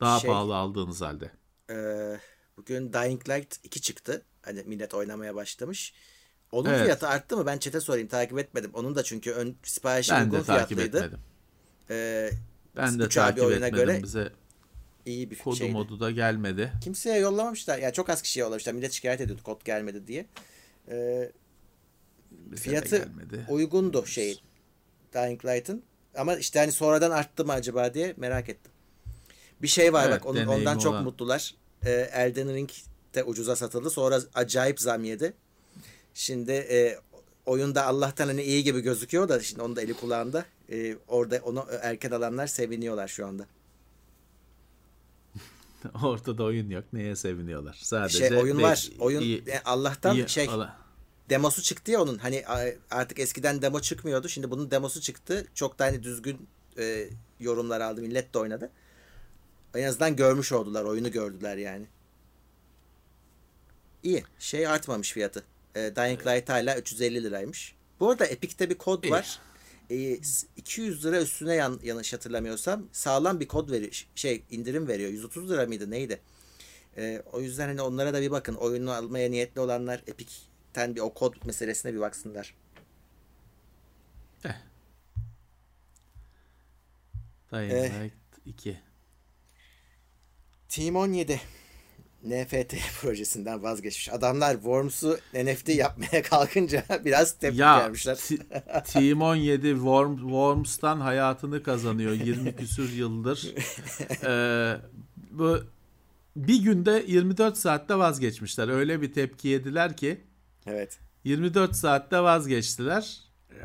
[0.00, 1.30] Daha Şey- pahalı aldığınız halde.
[1.70, 2.20] Ee,
[2.56, 4.22] bugün Dying Light 2 çıktı.
[4.42, 5.94] Hani millet oynamaya başlamış.
[6.52, 6.82] Onun Evet.
[6.82, 7.46] fiyatı arttı mı?
[7.46, 8.70] Ben çete sorayım takip etmedim.
[8.74, 10.96] Onun da çünkü ön siparişi Ben uygun de takip fiyatlıydı.
[10.98, 11.18] etmedim.
[11.90, 12.30] Ee,
[12.76, 13.74] Ben de takip etmedim.
[13.76, 14.32] göre Bize
[15.06, 15.72] iyi bir kodu şeydi.
[15.72, 16.72] modu da gelmedi.
[16.84, 17.78] Kimseye yollamamışlar.
[17.78, 18.72] Yani çok az kişiye yollamışlar.
[18.72, 20.26] Millet şikayet ediyordu kod gelmedi diye.
[20.88, 21.32] Ee,
[22.30, 23.08] Bize fiyatı
[23.48, 24.38] uygundu şeyin.
[25.14, 25.82] Dying Light'ın.
[26.16, 28.72] Ama işte hani sonradan arttı mı acaba diye merak ettim.
[29.62, 31.04] Bir şey var Evet, bak onun, ondan çok olan.
[31.04, 31.54] mutlular.
[31.86, 32.70] Ee, Elden Ring
[33.14, 33.90] de ucuza satıldı.
[33.90, 35.32] Sonra acayip zam yedi.
[36.14, 36.98] Şimdi e,
[37.46, 40.44] oyunda Allah'tan hani iyi gibi gözüküyor da şimdi onun da eli kulağında.
[40.72, 43.46] Ee, orada onu erken alanlar seviniyorlar şu anda.
[46.04, 46.84] Ortada oyun yok.
[46.92, 47.78] Neye seviniyorlar?
[47.82, 48.88] Sadece Şey oyun var.
[48.98, 50.76] Oyun iyi- e, Allah'tan iyi şey ala-
[51.30, 52.18] demosu çıktı ya onun.
[52.18, 52.44] Hani
[52.90, 54.28] artık eskiden demo çıkmıyordu.
[54.28, 55.46] Şimdi bunun demosu çıktı.
[55.54, 57.08] Çok da hani düzgün e,
[57.40, 58.00] yorumlar aldı.
[58.02, 58.70] Millet de oynadı.
[59.74, 60.84] En azından görmüş oldular.
[60.84, 61.86] Oyunu gördüler yani.
[64.02, 64.24] İyi.
[64.38, 65.44] Şey artmamış fiyatı.
[65.74, 67.74] E, Dying Light hala 350 liraymış.
[68.00, 69.10] Bu arada Epic'te bir kod İyi.
[69.10, 69.38] var.
[69.90, 74.06] E, s- 200 lira üstüne yan, yanlış hatırlamıyorsam sağlam bir kod veriyor.
[74.14, 75.10] Şey indirim veriyor.
[75.10, 76.20] 130 lira mıydı neydi?
[76.96, 78.54] E, o yüzden hani onlara da bir bakın.
[78.54, 80.02] Oyunu almaya niyetli olanlar
[80.70, 82.54] Epic'ten bir o kod meselesine bir baksınlar.
[87.52, 88.02] Dying Eh.
[88.02, 88.14] Light
[88.46, 88.78] 2.
[90.68, 91.40] Team 17
[92.24, 94.08] NFT projesinden vazgeçmiş.
[94.12, 98.16] Adamlar Worms'u NFT yapmaya kalkınca biraz tepki Ya gelmişler.
[98.16, 103.54] T- Team 17 Worm, Worms'tan hayatını kazanıyor 20 küsür yıldır.
[104.24, 104.76] Ee,
[105.30, 105.58] bu
[106.36, 108.68] bir günde 24 saatte vazgeçmişler.
[108.68, 110.20] Öyle bir tepki yediler ki
[110.66, 110.98] Evet.
[111.24, 113.20] 24 saatte vazgeçtiler.
[113.50, 113.56] Ee,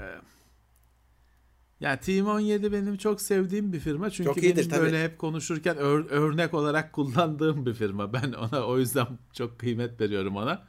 [1.80, 4.10] yani Team 17 benim çok sevdiğim bir firma.
[4.10, 4.82] Çünkü Çok iyidir, benim tabii.
[4.82, 8.14] böyle hep konuşurken ör- örnek olarak kullandığım bir firma.
[8.14, 10.64] Ben ona o yüzden çok kıymet veriyorum ona.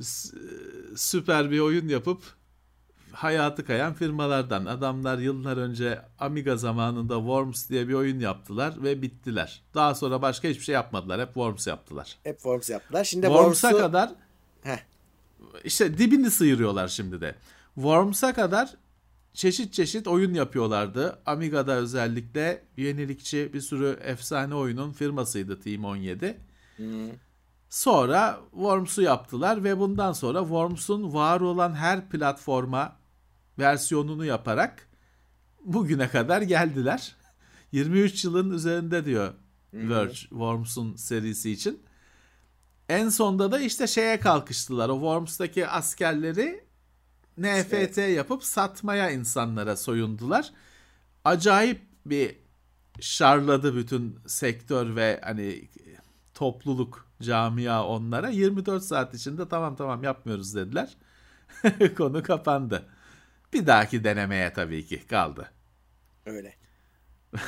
[0.00, 0.36] S-
[0.96, 2.22] süper bir oyun yapıp
[3.12, 4.64] hayatı kayan firmalardan.
[4.66, 9.62] Adamlar yıllar önce Amiga zamanında Worms diye bir oyun yaptılar ve bittiler.
[9.74, 11.20] Daha sonra başka hiçbir şey yapmadılar.
[11.20, 12.18] Hep Worms yaptılar.
[12.22, 13.04] Hep Worms yaptılar.
[13.04, 13.86] Şimdi Worms'a Worms'u...
[13.86, 14.10] kadar
[14.62, 14.78] Heh,
[15.64, 17.34] işte dibini sıyırıyorlar şimdi de.
[17.74, 18.74] Worms'a kadar
[19.32, 21.18] çeşit çeşit oyun yapıyorlardı.
[21.26, 26.38] Amiga'da özellikle yenilikçi bir sürü efsane oyunun firmasıydı Team 17.
[27.70, 32.96] Sonra Worms'u yaptılar ve bundan sonra Worms'un var olan her platforma
[33.58, 34.88] versiyonunu yaparak
[35.64, 37.16] bugüne kadar geldiler.
[37.72, 39.34] 23 yılın üzerinde diyor
[39.72, 41.82] Verge Worms'un serisi için.
[42.94, 44.88] En sonda da işte şeye kalkıştılar.
[44.88, 46.64] O Worms'taki askerleri
[47.38, 50.52] NFT yapıp satmaya insanlara soyundular.
[51.24, 52.36] Acayip bir
[53.00, 55.68] şarladı bütün sektör ve hani
[56.34, 58.28] topluluk, camia onlara.
[58.28, 60.96] 24 saat içinde tamam tamam yapmıyoruz dediler.
[61.96, 62.86] Konu kapandı.
[63.52, 65.50] Bir dahaki denemeye tabii ki kaldı.
[66.26, 66.54] öyle.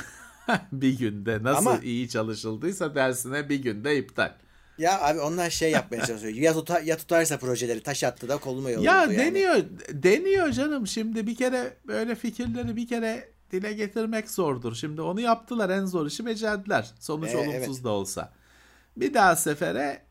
[0.71, 4.33] bir günde nasıl Ama- iyi çalışıldıysa dersine bir günde iptal.
[4.77, 6.33] Ya abi onlar şey yapmaya çalışıyor.
[6.33, 8.85] Ya, tutar, ya tutarsa projeleri taş attı da koluma yolladı.
[8.85, 9.17] Ya yani.
[9.17, 9.55] deniyor
[9.89, 14.75] deniyor canım şimdi bir kere böyle fikirleri bir kere dile getirmek zordur.
[14.75, 16.91] Şimdi onu yaptılar en zor işi becerdiler.
[16.99, 17.83] Sonuç Ee, olumsuz evet.
[17.83, 18.33] da olsa.
[18.97, 20.01] Bir daha sefere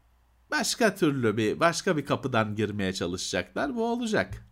[0.51, 3.77] başka türlü bir başka bir kapıdan girmeye çalışacaklar.
[3.77, 4.47] Bu olacak.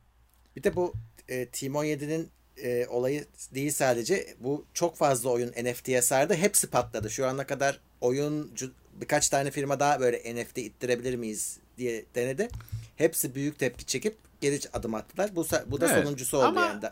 [0.56, 0.92] Bir de bu
[1.28, 4.34] e, Team 17'nin e, olayı değil sadece.
[4.40, 6.34] Bu çok fazla oyun NFT'ye sardı.
[6.34, 7.10] Hepsi patladı.
[7.10, 12.48] Şu ana kadar oyuncu birkaç tane firma daha böyle NFT ittirebilir miyiz diye denedi.
[12.96, 15.36] Hepsi büyük tepki çekip geri adım attılar.
[15.36, 16.84] Bu, bu da Evet, sonuncusu oldu ama- yani.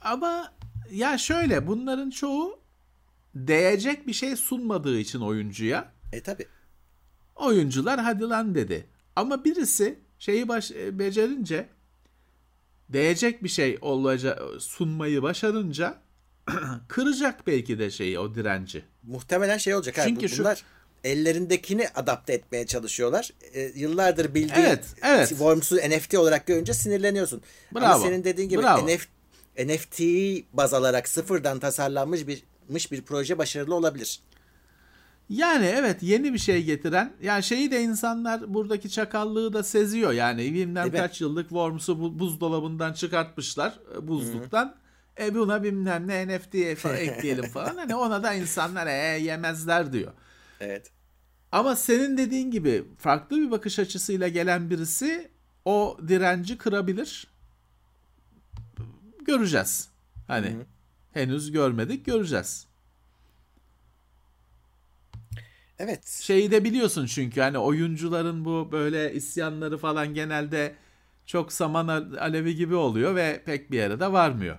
[0.00, 0.52] Ama
[0.90, 2.60] ya şöyle bunların çoğu
[3.34, 6.46] değecek bir şey sunmadığı için oyuncuya E tabi.
[7.36, 8.86] oyuncular hadi lan dedi.
[9.16, 11.68] Ama birisi şeyi baş, e, becerince
[12.88, 15.98] değecek bir şey olaca, sunmayı başarınca
[16.88, 18.84] kıracak belki de şeyi o direnci.
[19.02, 20.08] Muhtemelen şey olacak abi.
[20.08, 20.62] Çünkü şu- Bunlar
[21.04, 23.30] ellerindekini adapte etmeye çalışıyorlar.
[23.54, 25.28] E, yıllardır bildiğin Evet, evet.
[25.28, 27.42] Worms'u NFT olarak görünce sinirleniyorsun.
[27.74, 28.86] Ama Bravo, senin dediğin gibi bravo.
[28.86, 29.06] NF,
[29.58, 32.42] NFT'yi baz alarak sıfırdan tasarlanmış bir
[32.92, 34.20] bir proje başarılı olabilir.
[35.28, 40.54] Yani evet yeni bir şey getiren yani şeyi de insanlar buradaki çakallığı da seziyor yani
[40.54, 44.74] bilmem kaç yıllık Worms'u bu- buzdolabından çıkartmışlar e, buzluktan.
[45.18, 50.12] E buna bilmem ne NFT falan ekleyelim falan hani ona da insanlar e, yemezler diyor.
[50.60, 50.90] Evet.
[51.52, 55.30] Ama senin dediğin gibi farklı bir bakış açısıyla gelen birisi
[55.64, 57.26] o direnci kırabilir.
[59.26, 59.88] Göreceğiz.
[60.26, 60.56] Hani
[61.12, 62.66] henüz görmedik göreceğiz.
[65.78, 66.08] Evet.
[66.08, 70.74] Şeyi de biliyorsun çünkü hani oyuncuların bu böyle isyanları falan genelde
[71.26, 71.88] çok saman
[72.18, 74.58] alevi gibi oluyor ve pek bir yere de varmıyor.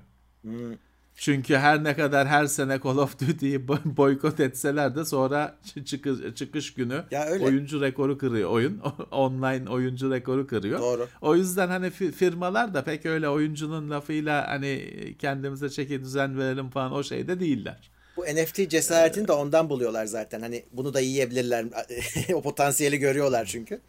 [0.49, 0.75] Hmm.
[1.15, 5.85] Çünkü her ne kadar her sene Call of Duty'yi boy- boykot etseler de sonra çı-
[5.85, 7.45] çıkış, çıkış günü Ya öyle.
[7.45, 8.81] oyuncu rekoru kırıyor oyun.
[9.11, 10.79] Online oyuncu rekoru kırıyor.
[10.79, 11.07] Doğru.
[11.21, 16.69] O yüzden hani fi- firmalar da pek öyle oyuncunun lafıyla hani kendimize çeki düzen verelim
[16.69, 17.89] falan o şeyde değiller.
[18.17, 20.41] Bu NFT cesaretini de ondan buluyorlar zaten.
[20.41, 21.65] Hani bunu da yiyebilirler.
[22.33, 23.79] o potansiyeli görüyorlar çünkü.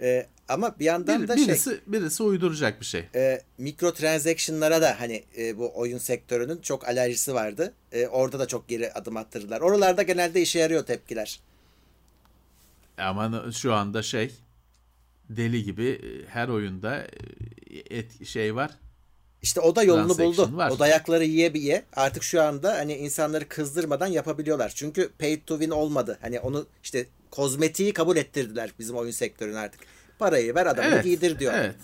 [0.00, 3.04] Ee, ama bir yandan Bir- da şey birisi, birisi uyduracak bir şey.
[3.14, 7.72] e, mikrotransaction'lara da hani e, bu oyun sektörünün çok alerjisi vardı.
[7.92, 9.60] E, orada da çok geri adım attırdılar.
[9.60, 11.40] Oralarda genelde işe yarıyor tepkiler.
[12.98, 14.32] Ama şu anda şey
[15.30, 16.96] deli gibi e, her oyunda
[17.70, 18.70] e, et, şey var.
[19.42, 20.50] İşte o da yolunu buldu.
[20.56, 20.70] var.
[20.70, 24.72] O dayakları yiye yiye artık şu anda hani insanları kızdırmadan yapabiliyorlar.
[24.74, 26.18] Çünkü pay to win olmadı.
[26.20, 29.80] Hani onu işte kozmetiği kabul ettirdiler bizim oyun sektörüne artık.
[30.22, 31.52] Parayı ver adamı giydir diyor.
[31.56, 31.76] Evet.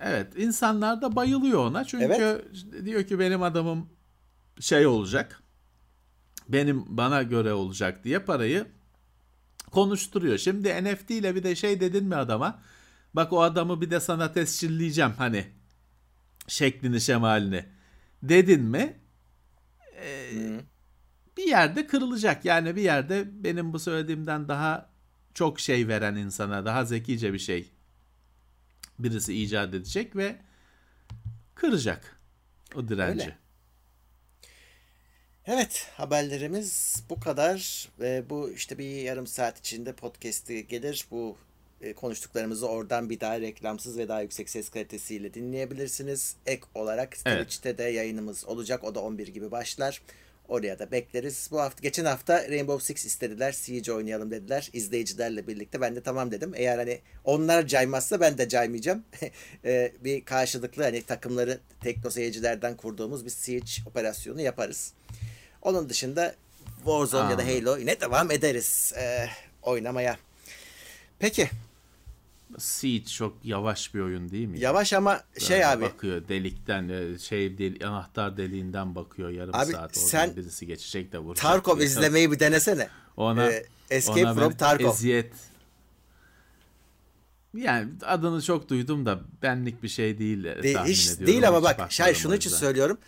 [0.00, 0.26] Evet.
[0.36, 1.84] İnsanlar da bayılıyor ona.
[1.84, 2.44] Çünkü Evet.
[2.84, 3.88] diyor ki benim adamım
[4.60, 5.42] şey olacak.
[6.48, 8.66] Benim bana göre olacak diye parayı
[9.70, 10.38] konuşturuyor.
[10.38, 12.62] Şimdi NFT ile bir de şey dedin mi adama?
[13.14, 15.46] Bak o adamı bir de sana tescilleyeceğim hani
[16.48, 17.64] şeklini şemalini
[18.22, 18.96] dedin mi?
[20.04, 20.30] e,
[21.36, 22.44] bir yerde kırılacak.
[22.44, 24.91] Yani bir yerde benim bu söylediğimden daha
[25.34, 27.70] çok şey veren insana daha zekice bir şey
[28.98, 30.36] birisi icat edecek ve
[31.54, 32.20] kıracak
[32.74, 33.22] o direnci.
[33.22, 33.38] Öyle.
[35.46, 37.88] Evet haberlerimiz bu kadar.
[38.00, 41.06] Ve bu işte bir yarım saat içinde podcast'i gelir.
[41.10, 41.36] Bu
[41.80, 46.36] e, konuştuklarımızı oradan bir daha reklamsız ve daha yüksek ses kalitesiyle dinleyebilirsiniz.
[46.46, 47.38] Ek olarak Evet.
[47.38, 48.84] Twitch'te de yayınımız olacak.
[48.84, 50.02] O da 11 gibi başlar.
[50.48, 51.48] Oraya da bekleriz.
[51.50, 53.52] Bu hafta geçen hafta Rainbow Six istediler.
[53.52, 54.70] Siege oynayalım dediler.
[54.72, 55.80] izleyicilerle birlikte.
[55.80, 56.52] Ben de tamam dedim.
[56.54, 59.04] Eğer hani onlar caymazsa ben de caymayacağım.
[59.64, 64.92] E, bir karşılıklı hani takımları tekno seyircilerden kurduğumuz bir Siege operasyonu yaparız.
[65.62, 66.34] Onun dışında
[66.76, 67.46] Warzone ya da.
[67.46, 69.26] Halo yine devam ederiz e,
[69.62, 70.16] oynamaya.
[71.18, 71.50] Peki
[72.58, 74.60] Siege çok yavaş bir oyun değil mi?
[74.60, 79.72] yavaş ama şey Böyle abi bakıyor delikten e, şey del, anahtar deliğinden bakıyor yarım Abi
[79.72, 81.42] saat oradan sen birisi geçecek de vuracak.
[81.42, 81.86] Tarkov diye.
[81.86, 82.88] izlemeyi bir denesene.
[83.16, 84.90] Ona, Ee, Escape ona from Tarkov.
[84.90, 85.32] Eziyet.
[87.54, 91.26] Yani adını çok duydum da benlik bir şey değil, e, Değil, tahmin hiç ediyorum.
[91.26, 92.98] değil ama bak şey şunu için söylüyorum.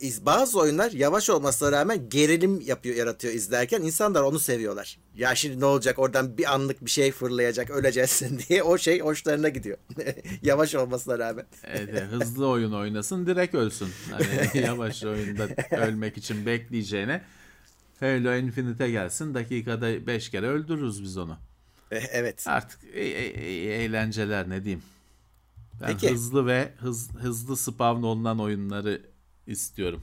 [0.00, 4.98] İz- bazı oyunlar yavaş olmasına rağmen gerilim yapıyor yaratıyor izlerken insanlar onu seviyorlar.
[5.14, 9.48] Ya şimdi ne olacak oradan bir anlık bir şey fırlayacak öleceksin diye o şey hoşlarına
[9.48, 9.78] gidiyor.
[10.42, 11.46] yavaş olmasına rağmen.
[11.64, 13.88] Evet, evet, hızlı oyun oynasın direkt ölsün.
[14.10, 14.26] Hani
[14.66, 17.22] yavaş oyunda ölmek için bekleyeceğine
[18.00, 21.38] Halo Infinite'e gelsin dakikada 5 kere öldürürüz biz onu.
[21.90, 22.44] E, evet.
[22.46, 24.82] Artık e- e- e- eğlenceler ne diyeyim.
[25.80, 26.10] Ben Peki.
[26.10, 29.02] hızlı ve hız, hızlı spawn olunan oyunları
[29.46, 30.02] istiyorum.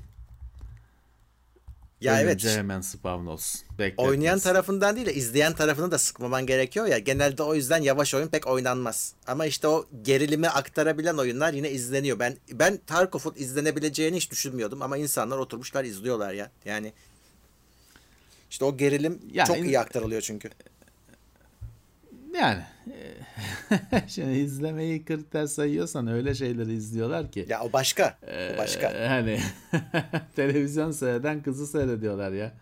[2.01, 2.57] Ya Ölünce evet.
[2.57, 3.61] hemen spawn olsun.
[3.79, 4.07] Bekletmez.
[4.09, 6.97] Oynayan tarafından değil de izleyen tarafını da sıkmaman gerekiyor ya.
[6.97, 9.13] Genelde o yüzden yavaş oyun pek oynanmaz.
[9.27, 12.19] Ama işte o gerilimi aktarabilen oyunlar yine izleniyor.
[12.19, 16.51] Ben ben Tarkov'un izlenebileceğini hiç düşünmüyordum ama insanlar oturmuşlar izliyorlar ya.
[16.65, 16.93] Yani
[18.49, 20.49] işte o gerilim Yani- çok iyi aktarılıyor çünkü.
[22.33, 22.97] Yani e,
[24.07, 27.45] şimdi izlemeyi kriter sayıyorsan öyle şeyleri izliyorlar ki.
[27.49, 28.17] Ya o başka.
[28.27, 29.09] Ee, O başka.
[29.09, 29.39] Hani
[30.35, 32.53] televizyon seyreden kızı seyrediyorlar ya.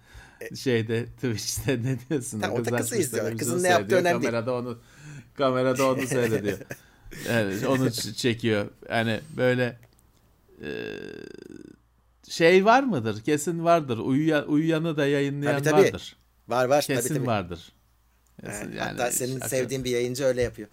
[0.56, 2.42] Şeyde Twitch'te ne diyorsun?
[2.42, 3.38] Ha, o da Kız kızı izliyorlar.
[3.38, 4.32] Kızın ne yaptığı önemli değil.
[4.32, 4.80] Kamerada onu
[5.38, 6.58] kamerada onu seyrediyor.
[7.30, 8.66] Yani onu çekiyor.
[8.90, 9.78] Hani böyle
[10.64, 10.70] e,
[12.30, 13.22] şey var mıdır?
[13.22, 13.98] Kesin vardır.
[13.98, 15.84] Uyuya, uyuyanı da yayınlayan Tabii, tabii.
[15.86, 16.16] vardır.
[16.48, 17.28] Var var Kesin tabii tabii.
[17.28, 17.72] vardır.
[18.46, 20.68] Kesin, Hatta senin akıl- sevdiğin bir yayıncı öyle yapıyor.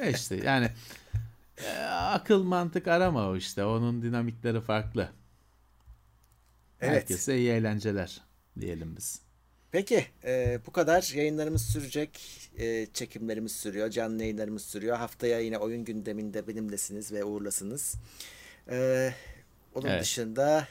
[0.00, 0.70] E işte yani
[1.64, 3.64] e, akıl mantık arama o işte.
[3.64, 5.08] Onun dinamikleri farklı.
[6.80, 6.92] Evet.
[6.94, 8.20] Herkese iyi eğlenceler
[8.60, 9.20] diyelim biz.
[9.72, 12.20] Peki e, bu kadar yayınlarımız sürecek.
[12.58, 13.90] E, çekimlerimiz sürüyor.
[13.90, 14.96] Canlı yayınlarımız sürüyor.
[14.96, 17.94] Haftaya yine oyun gündeminde benimlesiniz ve uğurlasınız.
[18.70, 19.10] E,
[19.74, 20.02] onun Evet.
[20.02, 20.68] dışında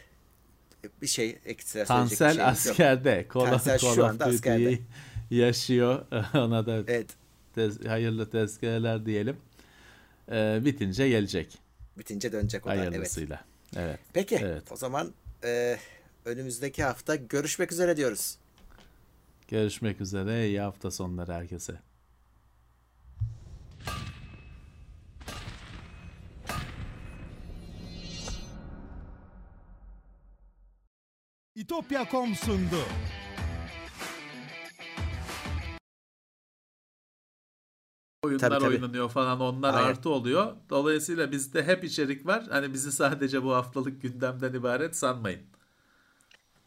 [1.02, 2.52] bir şey ekstra Tansel söyleyecek bir yok.
[2.52, 3.28] askerde.
[3.34, 4.80] Call, Tansel şu anda askerde.
[5.32, 6.06] Yaşıyor.
[6.34, 7.10] Ona da Evet.
[7.58, 9.38] tez- hayırlı tezkereler diyelim.
[10.32, 11.58] Ee, bitince gelecek.
[11.98, 12.76] Bitince dönecek o da.
[12.76, 12.90] Evet.
[12.90, 13.46] Hayırlısıyla.
[13.76, 14.00] Evet.
[14.14, 14.72] Peki Evet.
[14.72, 15.14] o zaman
[15.44, 15.78] e,
[16.26, 18.38] önümüzdeki hafta görüşmek üzere diyoruz.
[19.48, 20.48] Görüşmek üzere.
[20.48, 21.74] İyi hafta sonları herkese.
[31.56, 32.80] İtopya.com sundu.
[38.24, 38.76] Oyunlar Tabii, tabii.
[38.76, 39.88] oynanıyor falan onlar Aynen.
[39.88, 40.54] artı oluyor.
[40.70, 42.48] Dolayısıyla bizde hep içerik var.
[42.50, 45.42] Hani bizi sadece bu haftalık gündemden ibaret sanmayın.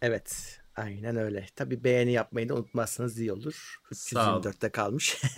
[0.03, 0.61] Evet.
[0.77, 1.47] Aynen öyle.
[1.57, 3.81] Tabii beğeni yapmayı da unutmazsanız iyi olur.
[3.93, 4.43] Sağ olun.
[4.43, 5.23] 324'te kalmış.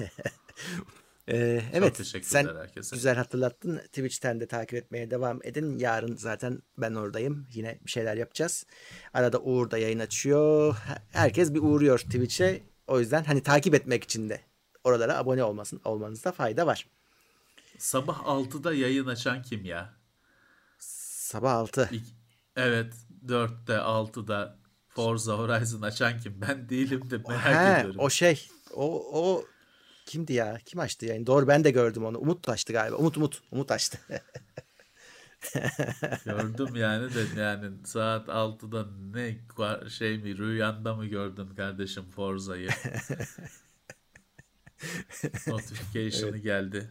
[1.29, 2.01] Ee, evet.
[2.23, 2.97] sen herkese.
[2.97, 3.79] güzel hatırlattın.
[3.79, 5.79] Twitch'ten de takip etmeye devam edin.
[5.79, 7.47] Yarın zaten ben oradayım.
[7.53, 8.67] Yine bir şeyler yapacağız.
[9.15, 10.77] Arada Uğur da yayın açıyor.
[11.13, 12.63] Herkes bir uğruyor Twitch'e.
[12.87, 14.41] O yüzden hani takip etmek için de
[14.85, 16.87] oralara abone olmasın olmanızda fayda var.
[17.78, 19.95] Sabah 6'da yayın açan kim ya?
[20.78, 21.89] Sabah 6.
[21.93, 22.14] İlk-
[22.57, 22.95] evet
[23.26, 24.59] 4'te 6'da
[24.89, 26.41] Forza Horizon açan kim?
[26.41, 27.45] Ben değilim de merak
[27.76, 28.01] He, ediyorum.
[28.01, 28.49] o şey.
[28.74, 29.45] O o
[30.07, 30.59] kimdi ya?
[30.64, 31.26] Kim açtı yani?
[31.26, 32.18] Doğru ben de gördüm onu.
[32.18, 32.97] Umut açtı galiba.
[32.97, 33.43] Umut Umut.
[33.51, 33.99] Umut açtı.
[36.24, 39.39] Gördüm yani de yani saat 6'da ne
[39.89, 42.68] şey mi rüyanda mı gördün kardeşim Forza'yı?
[45.47, 46.91] Notification'ı geldi.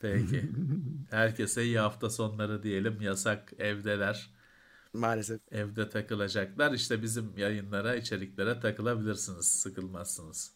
[0.00, 0.50] Peki.
[1.10, 3.00] Herkese iyi hafta sonları diyelim.
[3.00, 4.30] Yasak evdeler.
[4.92, 5.40] Maalesef.
[5.50, 6.72] Evde takılacaklar.
[6.72, 9.46] İşte bizim yayınlara, içeriklere takılabilirsiniz.
[9.46, 10.52] Sıkılmazsınız.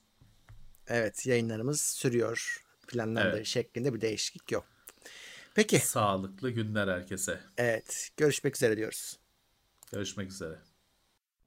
[0.86, 2.64] Evet yayınlarımız sürüyor.
[2.88, 3.46] Planlandığı Evet.
[3.46, 4.64] şeklinde bir değişiklik yok.
[5.54, 5.78] Peki.
[5.78, 7.40] Sağlıklı günler herkese.
[7.56, 8.10] Evet.
[8.16, 9.18] Görüşmek üzere diyoruz.
[9.92, 10.58] Görüşmek üzere.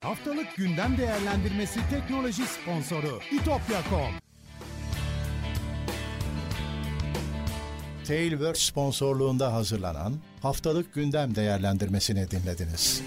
[0.02, 4.25] Haftalık gündem değerlendirmesi teknoloji sponsoru İtopya.com.
[8.08, 13.02] Tailwords sponsorluğunda hazırlanan haftalık gündem değerlendirmesini dinlediniz.